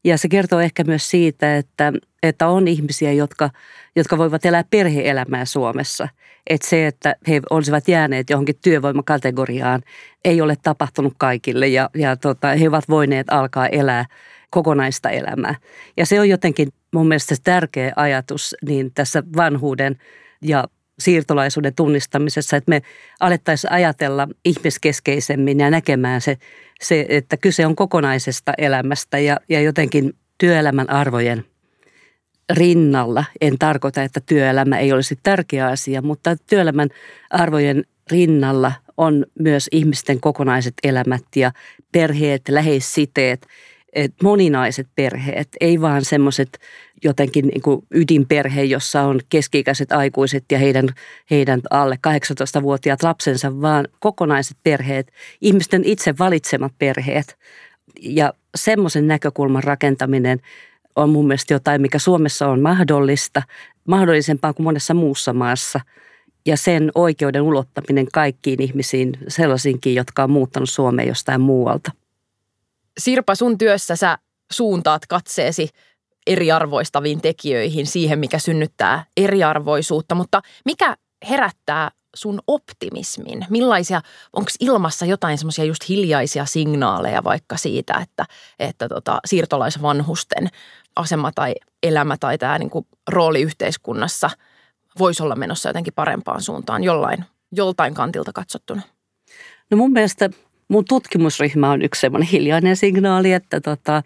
Ja 0.05 0.17
se 0.17 0.27
kertoo 0.27 0.59
ehkä 0.59 0.83
myös 0.83 1.09
siitä, 1.09 1.57
että, 1.57 1.93
että 2.23 2.47
on 2.47 2.67
ihmisiä, 2.67 3.11
jotka, 3.11 3.49
jotka 3.95 4.17
voivat 4.17 4.45
elää 4.45 4.63
perheelämää 4.69 5.45
Suomessa. 5.45 6.07
Että 6.49 6.67
se, 6.67 6.87
että 6.87 7.15
he 7.27 7.41
olisivat 7.49 7.87
jääneet 7.87 8.29
johonkin 8.29 8.55
työvoimakategoriaan, 8.63 9.81
ei 10.25 10.41
ole 10.41 10.55
tapahtunut 10.63 11.13
kaikille 11.17 11.67
ja, 11.67 11.89
ja 11.95 12.15
tota, 12.15 12.47
he 12.47 12.67
ovat 12.67 12.89
voineet 12.89 13.27
alkaa 13.29 13.67
elää 13.67 14.05
kokonaista 14.49 15.09
elämää. 15.09 15.55
Ja 15.97 16.05
se 16.05 16.19
on 16.19 16.29
jotenkin 16.29 16.67
mun 16.93 17.07
mielestä 17.07 17.35
tärkeä 17.43 17.93
ajatus 17.95 18.55
niin 18.65 18.91
tässä 18.93 19.23
vanhuuden 19.35 19.95
ja 20.41 20.63
siirtolaisuuden 20.99 21.75
tunnistamisessa, 21.75 22.57
että 22.57 22.69
me 22.69 22.81
alettaisiin 23.19 23.71
ajatella 23.71 24.27
ihmiskeskeisemmin 24.45 25.59
ja 25.59 25.69
näkemään 25.69 26.21
se, 26.21 26.37
se 26.81 27.05
että 27.09 27.37
kyse 27.37 27.65
on 27.65 27.75
kokonaisesta 27.75 28.53
elämästä 28.57 29.19
ja, 29.19 29.39
ja 29.49 29.61
jotenkin 29.61 30.13
työelämän 30.37 30.89
arvojen 30.89 31.45
rinnalla. 32.53 33.23
En 33.41 33.57
tarkoita, 33.59 34.03
että 34.03 34.19
työelämä 34.25 34.79
ei 34.79 34.93
olisi 34.93 35.19
tärkeä 35.23 35.67
asia, 35.67 36.01
mutta 36.01 36.35
työelämän 36.49 36.89
arvojen 37.29 37.85
rinnalla 38.11 38.71
on 38.97 39.25
myös 39.39 39.67
ihmisten 39.71 40.19
kokonaiset 40.19 40.73
elämät 40.83 41.23
ja 41.35 41.51
perheet, 41.91 42.41
läheissiteet, 42.49 43.47
moninaiset 44.23 44.87
perheet, 44.95 45.47
ei 45.61 45.81
vaan 45.81 46.05
semmoiset 46.05 46.59
jotenkin 47.03 47.47
niin 47.47 47.61
kuin 47.61 47.85
ydinperhe, 47.91 48.63
jossa 48.63 49.01
on 49.01 49.19
keski-ikäiset 49.29 49.91
aikuiset 49.91 50.45
ja 50.51 50.59
heidän, 50.59 50.89
heidän 51.31 51.61
alle 51.69 51.99
18-vuotiaat 52.07 53.03
lapsensa, 53.03 53.61
vaan 53.61 53.87
kokonaiset 53.99 54.57
perheet, 54.63 55.11
ihmisten 55.41 55.83
itse 55.85 56.13
valitsemat 56.19 56.71
perheet. 56.77 57.37
Ja 58.01 58.33
semmoisen 58.55 59.07
näkökulman 59.07 59.63
rakentaminen 59.63 60.39
on 60.95 61.09
mun 61.09 61.27
mielestä 61.27 61.53
jotain, 61.53 61.81
mikä 61.81 61.99
Suomessa 61.99 62.47
on 62.47 62.61
mahdollista, 62.61 63.43
mahdollisempaa 63.87 64.53
kuin 64.53 64.63
monessa 64.63 64.93
muussa 64.93 65.33
maassa. 65.33 65.79
Ja 66.45 66.57
sen 66.57 66.91
oikeuden 66.95 67.41
ulottaminen 67.41 68.07
kaikkiin 68.13 68.61
ihmisiin, 68.61 69.13
sellaisiinkin, 69.27 69.95
jotka 69.95 70.23
on 70.23 70.31
muuttanut 70.31 70.69
Suomeen 70.69 71.07
jostain 71.07 71.41
muualta. 71.41 71.91
Sirpa, 72.99 73.35
sun 73.35 73.57
työssä 73.57 73.95
sä 73.95 74.17
suuntaat 74.51 75.05
katseesi 75.07 75.69
eriarvoistaviin 76.27 77.21
tekijöihin, 77.21 77.87
siihen 77.87 78.19
mikä 78.19 78.39
synnyttää 78.39 79.05
eriarvoisuutta, 79.17 80.15
mutta 80.15 80.41
mikä 80.65 80.97
herättää 81.29 81.91
sun 82.15 82.39
optimismin? 82.47 83.45
Millaisia, 83.49 84.01
onko 84.33 84.51
ilmassa 84.59 85.05
jotain 85.05 85.37
semmoisia 85.37 85.65
just 85.65 85.89
hiljaisia 85.89 86.45
signaaleja 86.45 87.23
vaikka 87.23 87.57
siitä, 87.57 87.93
että, 87.93 88.25
että 88.59 88.89
tota, 88.89 89.19
siirtolaisvanhusten 89.25 90.49
asema 90.95 91.31
tai 91.35 91.55
elämä 91.83 92.17
tai 92.19 92.37
tämä 92.37 92.59
niin 92.59 92.71
rooli 93.07 93.41
yhteiskunnassa 93.41 94.29
voisi 94.99 95.23
olla 95.23 95.35
menossa 95.35 95.69
jotenkin 95.69 95.93
parempaan 95.93 96.41
suuntaan 96.41 96.83
jollain, 96.83 97.25
joltain 97.51 97.93
kantilta 97.93 98.31
katsottuna? 98.33 98.81
No 99.71 99.77
mun 99.77 99.91
mielestä 99.91 100.29
mun 100.67 100.85
tutkimusryhmä 100.85 101.71
on 101.71 101.81
yksi 101.81 102.01
semmoinen 102.01 102.29
hiljainen 102.29 102.75
signaali, 102.75 103.33
että 103.33 103.61
tota, 103.61 104.03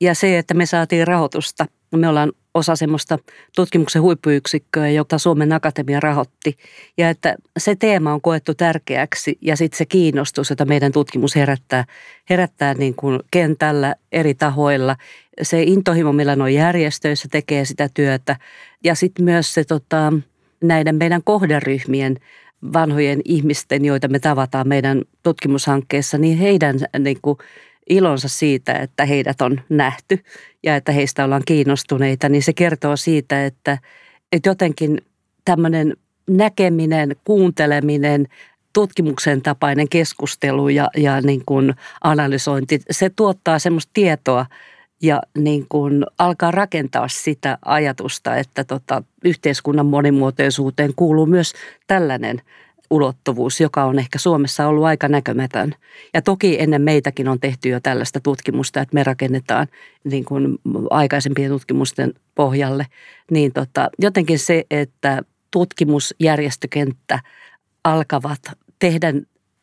ja 0.00 0.14
se, 0.14 0.38
että 0.38 0.54
me 0.54 0.66
saatiin 0.66 1.06
rahoitusta. 1.06 1.66
Me 1.96 2.08
ollaan 2.08 2.32
osa 2.54 2.76
semmoista 2.76 3.18
tutkimuksen 3.56 4.02
huippuyksikköä, 4.02 4.88
jota 4.88 5.18
Suomen 5.18 5.52
Akatemia 5.52 6.00
rahoitti. 6.00 6.56
Ja 6.98 7.10
että 7.10 7.36
se 7.58 7.76
teema 7.76 8.12
on 8.12 8.20
koettu 8.20 8.54
tärkeäksi 8.54 9.38
ja 9.40 9.56
sitten 9.56 9.78
se 9.78 9.86
kiinnostus, 9.86 10.50
jota 10.50 10.64
meidän 10.64 10.92
tutkimus 10.92 11.36
herättää, 11.36 11.84
herättää 12.30 12.74
niin 12.74 12.94
kuin 12.94 13.20
kentällä 13.30 13.94
eri 14.12 14.34
tahoilla. 14.34 14.96
Se 15.42 15.62
intohimo, 15.62 16.12
millä 16.12 16.36
nuo 16.36 16.46
järjestöissä 16.46 17.28
tekee 17.30 17.64
sitä 17.64 17.88
työtä 17.94 18.36
ja 18.84 18.94
sitten 18.94 19.24
myös 19.24 19.54
se 19.54 19.64
tota, 19.64 20.12
näiden 20.62 20.96
meidän 20.96 21.22
kohderyhmien 21.24 22.16
vanhojen 22.72 23.20
ihmisten, 23.24 23.84
joita 23.84 24.08
me 24.08 24.18
tavataan 24.18 24.68
meidän 24.68 25.02
tutkimushankkeessa, 25.22 26.18
niin 26.18 26.38
heidän 26.38 26.76
niin 26.98 27.18
kuin, 27.22 27.38
ilonsa 27.88 28.28
siitä, 28.28 28.72
että 28.72 29.04
heidät 29.04 29.40
on 29.40 29.60
nähty 29.68 30.24
ja 30.62 30.76
että 30.76 30.92
heistä 30.92 31.24
ollaan 31.24 31.42
kiinnostuneita, 31.46 32.28
niin 32.28 32.42
se 32.42 32.52
kertoo 32.52 32.96
siitä, 32.96 33.46
että, 33.46 33.78
että 34.32 34.48
jotenkin 34.48 35.00
tämmöinen 35.44 35.96
näkeminen, 36.30 37.16
kuunteleminen, 37.24 38.26
tutkimuksen 38.72 39.42
tapainen 39.42 39.88
keskustelu 39.88 40.68
ja, 40.68 40.88
ja 40.96 41.20
niin 41.20 41.42
kuin 41.46 41.74
analysointi, 42.04 42.80
se 42.90 43.10
tuottaa 43.10 43.58
semmoista 43.58 43.90
tietoa 43.94 44.46
ja 45.02 45.22
niin 45.38 45.66
kuin 45.68 46.06
alkaa 46.18 46.50
rakentaa 46.50 47.08
sitä 47.08 47.58
ajatusta, 47.64 48.36
että 48.36 48.64
tota, 48.64 49.02
yhteiskunnan 49.24 49.86
monimuotoisuuteen 49.86 50.92
kuuluu 50.96 51.26
myös 51.26 51.52
tällainen– 51.86 52.42
ulottuvuus, 52.90 53.60
joka 53.60 53.84
on 53.84 53.98
ehkä 53.98 54.18
Suomessa 54.18 54.66
ollut 54.66 54.84
aika 54.84 55.08
näkömätön. 55.08 55.74
Ja 56.14 56.22
toki 56.22 56.60
ennen 56.60 56.82
meitäkin 56.82 57.28
on 57.28 57.40
tehty 57.40 57.68
jo 57.68 57.80
tällaista 57.80 58.20
tutkimusta, 58.20 58.80
että 58.80 58.94
me 58.94 59.04
rakennetaan 59.04 59.66
niin 60.04 60.24
kuin 60.24 60.58
aikaisempien 60.90 61.50
tutkimusten 61.50 62.14
pohjalle. 62.34 62.86
Niin 63.30 63.52
tota, 63.52 63.90
jotenkin 63.98 64.38
se, 64.38 64.64
että 64.70 65.22
tutkimusjärjestökenttä 65.50 67.18
alkavat 67.84 68.40
tehdä 68.78 69.12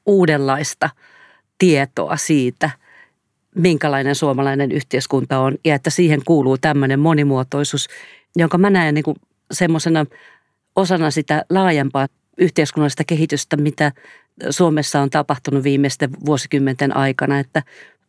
uudenlaista 0.06 0.90
tietoa 1.58 2.18
siitä, 2.18 2.70
minkälainen 3.56 4.16
suomalainen 4.16 4.72
yhteiskunta 4.72 5.40
on 5.40 5.58
ja 5.66 5.76
että 5.76 5.90
siihen 5.90 6.22
kuuluu 6.26 6.58
tämmöinen 6.58 7.00
monimuotoisuus, 7.00 7.88
jonka 8.36 8.58
mä 8.58 8.70
näen 8.70 8.94
niin 8.94 9.04
semmoisena 9.52 10.06
osana 10.76 11.12
sitä 11.12 11.46
laajempaa 11.50 12.08
yhteiskunnallista 12.38 13.04
kehitystä, 13.04 13.58
mitä 13.58 13.92
Suomessa 14.50 15.02
on 15.02 15.10
tapahtunut 15.10 15.64
viimeisten 15.64 16.10
vuosikymmenten 16.26 16.98
aikana, 16.98 17.40
että 17.40 17.64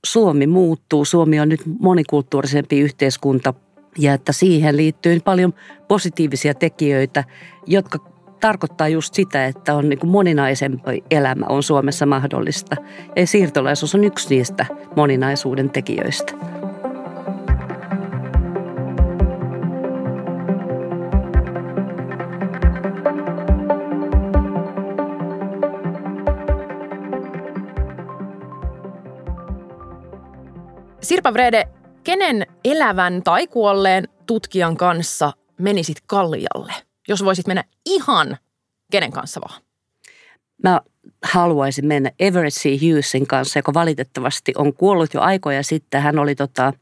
Suomi 0.04 0.46
muuttuu, 0.46 1.04
Suomi 1.04 1.40
on 1.40 1.48
nyt 1.48 1.60
monikulttuurisempi 1.78 2.80
yhteiskunta 2.80 3.54
ja 3.98 4.14
että 4.14 4.32
siihen 4.32 4.76
liittyy 4.76 5.20
paljon 5.20 5.54
positiivisia 5.88 6.54
tekijöitä, 6.54 7.24
jotka 7.66 8.13
tarkoittaa 8.44 8.88
just 8.88 9.14
sitä, 9.14 9.46
että 9.46 9.74
on 9.74 9.88
niin 9.88 9.98
kuin 9.98 10.10
moninaisempi 10.10 11.04
elämä 11.10 11.46
on 11.48 11.62
Suomessa 11.62 12.06
mahdollista. 12.06 12.76
Ja 13.16 13.26
siirtolaisuus 13.26 13.94
on 13.94 14.04
yksi 14.04 14.34
niistä 14.34 14.66
moninaisuuden 14.96 15.70
tekijöistä. 15.70 16.32
Sirpa 31.00 31.32
Vrede, 31.32 31.68
kenen 32.04 32.46
elävän 32.64 33.22
tai 33.22 33.46
kuolleen 33.46 34.08
tutkijan 34.26 34.76
kanssa 34.76 35.32
menisit 35.58 35.96
kaljalle, 36.06 36.72
jos 37.08 37.24
voisit 37.24 37.46
mennä 37.46 37.64
ihan 37.86 38.36
kenen 38.90 39.12
kanssa 39.12 39.40
vaan? 39.40 39.62
Mä 40.62 40.80
haluaisin 41.22 41.86
mennä 41.86 42.10
Everett 42.18 42.56
C. 42.56 42.80
Hughesin 42.80 43.26
kanssa, 43.26 43.58
joka 43.58 43.74
valitettavasti 43.74 44.52
on 44.56 44.74
kuollut 44.74 45.14
jo 45.14 45.20
aikoja 45.20 45.62
sitten. 45.62 46.02
Hän 46.02 46.18
oli 46.18 46.34
tota 46.34 46.72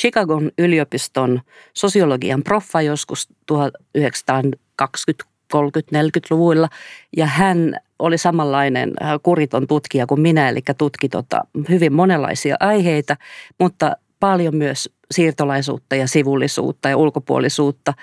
Chicagon 0.00 0.50
yliopiston 0.58 1.40
sosiologian 1.74 2.42
proffa 2.42 2.82
joskus 2.82 3.28
1920 3.46 5.34
30-40-luvuilla. 5.54 6.68
Ja 7.16 7.26
hän 7.26 7.76
oli 7.98 8.18
samanlainen 8.18 8.92
äh, 9.02 9.10
kuriton 9.22 9.66
tutkija 9.66 10.06
kuin 10.06 10.20
minä, 10.20 10.48
eli 10.48 10.60
tutki 10.78 11.08
tota 11.08 11.40
hyvin 11.68 11.92
monenlaisia 11.92 12.56
aiheita, 12.60 13.16
mutta 13.58 13.96
paljon 14.20 14.56
myös 14.56 14.90
siirtolaisuutta 15.10 15.96
ja 15.96 16.08
sivullisuutta 16.08 16.88
ja 16.88 16.96
ulkopuolisuutta. 16.96 17.94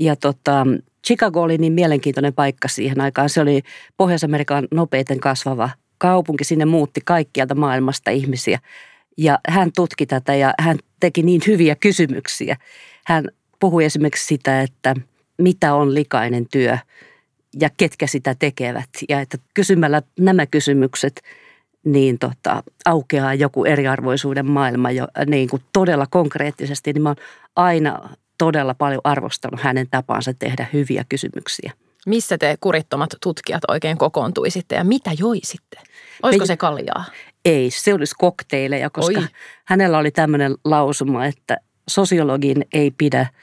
Ja 0.00 0.16
tota, 0.16 0.66
Chicago 1.06 1.42
oli 1.42 1.58
niin 1.58 1.72
mielenkiintoinen 1.72 2.34
paikka 2.34 2.68
siihen 2.68 3.00
aikaan. 3.00 3.30
Se 3.30 3.40
oli 3.40 3.62
Pohjois-Amerikan 3.96 4.68
nopeiten 4.70 5.20
kasvava 5.20 5.70
kaupunki. 5.98 6.44
Sinne 6.44 6.64
muutti 6.64 7.00
kaikkialta 7.04 7.54
maailmasta 7.54 8.10
ihmisiä. 8.10 8.58
Ja 9.18 9.38
hän 9.48 9.70
tutki 9.76 10.06
tätä 10.06 10.34
ja 10.34 10.54
hän 10.58 10.78
teki 11.00 11.22
niin 11.22 11.40
hyviä 11.46 11.74
kysymyksiä. 11.74 12.56
Hän 13.06 13.28
puhui 13.60 13.84
esimerkiksi 13.84 14.26
sitä, 14.26 14.62
että– 14.62 14.94
mitä 15.38 15.74
on 15.74 15.94
likainen 15.94 16.46
työ 16.50 16.78
ja 17.60 17.70
ketkä 17.76 18.06
sitä 18.06 18.34
tekevät. 18.38 18.88
Ja 19.08 19.20
että 19.20 19.38
kysymällä 19.54 20.02
nämä 20.18 20.46
kysymykset, 20.46 21.22
niin 21.84 22.18
tota, 22.18 22.62
aukeaa 22.84 23.34
joku 23.34 23.64
eriarvoisuuden 23.64 24.46
maailma 24.46 24.90
jo 24.90 25.08
niin 25.26 25.48
kuin 25.48 25.62
todella 25.72 26.06
konkreettisesti. 26.10 26.92
Niin 26.92 27.02
mä 27.02 27.08
oon 27.08 27.16
aina 27.56 28.10
todella 28.38 28.74
paljon 28.74 29.00
arvostanut 29.04 29.60
hänen 29.60 29.86
tapaansa 29.90 30.34
tehdä 30.34 30.66
hyviä 30.72 31.04
kysymyksiä. 31.08 31.72
Missä 32.06 32.38
te 32.38 32.56
kurittomat 32.60 33.10
tutkijat 33.22 33.62
oikein 33.68 33.98
kokoontuisitte 33.98 34.74
ja 34.74 34.84
mitä 34.84 35.10
joisitte? 35.18 35.78
Olisiko 36.22 36.42
Me, 36.42 36.46
se 36.46 36.56
kaljaa? 36.56 37.04
Ei, 37.44 37.70
se 37.70 37.94
olisi 37.94 38.14
kokteileja, 38.18 38.90
koska 38.90 39.20
Oi. 39.20 39.26
hänellä 39.64 39.98
oli 39.98 40.10
tämmöinen 40.10 40.54
lausuma, 40.64 41.26
että 41.26 41.56
sosiologin 41.88 42.64
ei 42.72 42.90
pidä– 42.90 43.26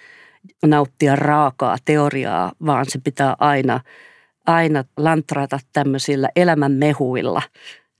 nauttia 0.65 1.15
raakaa 1.15 1.77
teoriaa, 1.85 2.51
vaan 2.65 2.85
se 2.89 2.99
pitää 3.03 3.35
aina, 3.39 3.79
aina 4.45 4.83
lantrata 4.97 5.59
tämmöisillä 5.73 6.29
elämän 6.35 6.71
mehuilla 6.71 7.41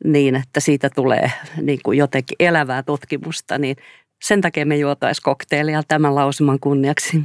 niin, 0.03 0.35
että 0.35 0.59
siitä 0.59 0.89
tulee 0.89 1.31
niin 1.61 1.79
kuin 1.83 1.97
jotenkin 1.97 2.35
elävää 2.39 2.83
tutkimusta, 2.83 3.57
niin 3.57 3.75
sen 4.23 4.41
takia 4.41 4.65
me 4.65 4.77
juotaisiin 4.77 5.23
kokteilia 5.23 5.83
tämän 5.87 6.15
lausuman 6.15 6.59
kunniaksi. 6.59 7.23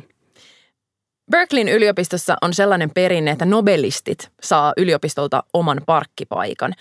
Berkeleyn 1.30 1.68
yliopistossa 1.68 2.36
on 2.42 2.54
sellainen 2.54 2.90
perinne, 2.90 3.30
että 3.30 3.44
nobelistit 3.44 4.30
saa 4.42 4.72
yliopistolta 4.76 5.42
oman 5.54 5.80
parkkipaikan. 5.86 6.74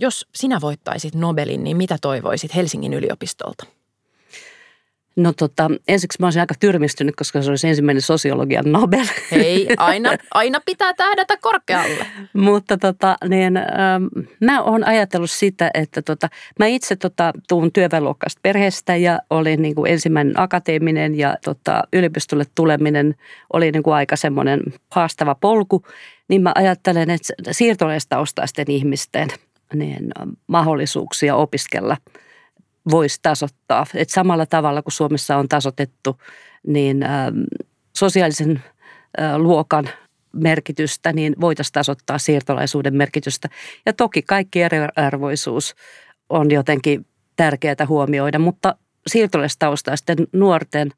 Jos 0.00 0.26
sinä 0.34 0.60
voittaisit 0.60 1.14
Nobelin, 1.14 1.64
niin 1.64 1.76
mitä 1.76 1.96
toivoisit 2.02 2.54
Helsingin 2.54 2.94
yliopistolta? 2.94 3.66
No 5.16 5.32
tota, 5.32 5.70
ensiksi 5.88 6.20
mä 6.20 6.26
olisin 6.26 6.40
aika 6.40 6.54
tyrmistynyt, 6.60 7.16
koska 7.16 7.42
se 7.42 7.50
olisi 7.50 7.68
ensimmäinen 7.68 8.02
sosiologian 8.02 8.72
Nobel. 8.72 9.06
Ei, 9.32 9.68
aina, 9.76 10.10
aina 10.34 10.60
pitää 10.66 10.94
tähdätä 10.94 11.36
korkealle. 11.40 12.06
Mutta 12.32 12.76
tota, 12.76 13.16
niin, 13.28 13.56
ähm, 13.56 14.26
mä 14.40 14.62
oon 14.62 14.84
ajatellut 14.84 15.30
sitä, 15.30 15.70
että 15.74 16.02
tota, 16.02 16.28
mä 16.58 16.66
itse 16.66 16.96
tota, 16.96 17.32
tuun 17.48 17.72
työväenluokkaista 17.72 18.40
perheestä 18.42 18.96
ja 18.96 19.18
olin 19.30 19.62
niin 19.62 19.74
kuin 19.74 19.92
ensimmäinen 19.92 20.40
akateeminen 20.40 21.18
ja 21.18 21.36
tota, 21.44 21.82
yliopistolle 21.92 22.44
tuleminen 22.54 23.14
oli 23.52 23.72
niin 23.72 23.82
kuin 23.82 23.94
aika 23.94 24.16
semmoinen 24.16 24.60
haastava 24.90 25.34
polku. 25.34 25.82
Niin 26.28 26.42
mä 26.42 26.52
ajattelen, 26.54 27.10
että 27.10 27.32
siirtolaistaustaisten 27.50 28.70
ihmisten 28.70 29.28
niin, 29.74 30.10
mahdollisuuksia 30.46 31.36
opiskella– 31.36 31.96
voisi 32.90 33.18
tasoittaa. 33.22 33.86
Et 33.94 34.10
samalla 34.10 34.46
tavalla 34.46 34.82
kuin 34.82 34.92
Suomessa 34.92 35.36
on 35.36 35.48
tasotettu, 35.48 36.18
niin 36.66 37.02
ähm, 37.02 37.36
sosiaalisen 37.96 38.62
äh, 39.20 39.36
luokan 39.36 39.88
merkitystä, 40.32 41.12
niin 41.12 41.34
voitaisiin 41.40 41.72
tasoittaa 41.72 42.18
siirtolaisuuden 42.18 42.94
merkitystä. 42.94 43.48
Ja 43.86 43.92
toki 43.92 44.22
kaikki 44.22 44.62
eriarvoisuus 44.62 45.74
on 46.28 46.50
jotenkin 46.50 47.06
tärkeää 47.36 47.86
huomioida, 47.88 48.38
mutta 48.38 48.76
siirtolaistaustaisten 49.06 50.18
nuorten 50.32 50.90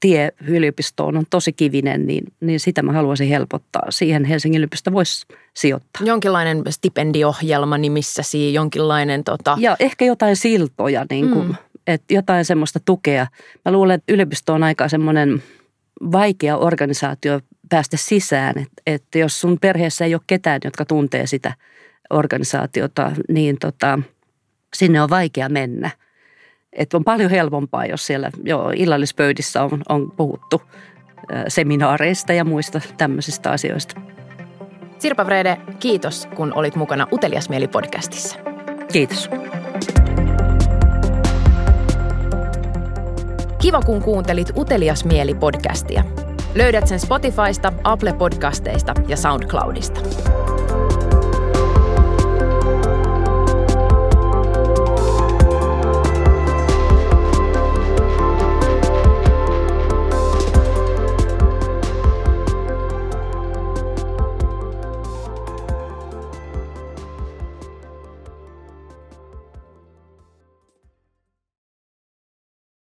tie 0.00 0.32
yliopistoon 0.46 1.16
on 1.16 1.24
tosi 1.30 1.52
kivinen, 1.52 2.06
niin, 2.06 2.24
niin 2.40 2.60
sitä 2.60 2.82
mä 2.82 2.92
haluaisin 2.92 3.28
helpottaa. 3.28 3.90
Siihen 3.90 4.24
Helsingin 4.24 4.58
yliopisto 4.58 4.92
voisi 4.92 5.26
sijoittaa. 5.54 6.02
Jonkinlainen 6.04 6.62
stipendiohjelma 6.70 7.78
nimissäsi, 7.78 8.54
jonkinlainen 8.54 9.24
tota... 9.24 9.56
Ja 9.60 9.76
ehkä 9.80 10.04
jotain 10.04 10.36
siltoja, 10.36 11.06
niin 11.10 11.30
kuin, 11.30 11.46
mm. 11.48 11.54
että 11.86 12.14
jotain 12.14 12.44
semmoista 12.44 12.80
tukea. 12.84 13.26
Mä 13.64 13.72
luulen, 13.72 13.94
että 13.94 14.12
yliopisto 14.12 14.54
on 14.54 14.62
aika 14.62 14.88
semmoinen 14.88 15.42
vaikea 16.12 16.56
organisaatio 16.56 17.40
päästä 17.68 17.96
sisään, 17.96 18.58
että, 18.58 18.82
että 18.86 19.18
jos 19.18 19.40
sun 19.40 19.58
perheessä 19.60 20.04
ei 20.04 20.14
ole 20.14 20.22
ketään, 20.26 20.60
jotka 20.64 20.84
tuntee 20.84 21.26
sitä 21.26 21.54
organisaatiota, 22.10 23.12
niin 23.28 23.56
tota, 23.60 23.98
sinne 24.76 25.02
on 25.02 25.10
vaikea 25.10 25.48
mennä– 25.48 25.90
että 26.72 26.96
on 26.96 27.04
paljon 27.04 27.30
helpompaa, 27.30 27.86
jos 27.86 28.06
siellä 28.06 28.30
jo 28.44 28.70
illallispöydissä 28.76 29.62
on, 29.62 29.82
on 29.88 30.10
puhuttu 30.10 30.62
seminaareista 31.48 32.32
ja 32.32 32.44
muista 32.44 32.80
tämmöisistä 32.98 33.50
asioista. 33.50 34.00
Sirpa 34.98 35.26
Vrede, 35.26 35.56
kiitos 35.78 36.28
kun 36.36 36.52
olit 36.54 36.76
mukana 36.76 37.06
Utelias 37.12 37.48
Mieli-podcastissa. 37.48 38.38
Kiitos. 38.92 39.30
Kiva 43.62 43.80
kun 43.82 44.02
kuuntelit 44.02 44.52
Utelias 44.56 45.04
Mieli-podcastia. 45.04 46.02
Löydät 46.54 46.86
sen 46.86 47.00
Spotifysta, 47.00 47.72
Apple 47.84 48.12
Podcasteista 48.12 48.94
ja 49.08 49.16
SoundCloudista. 49.16 50.00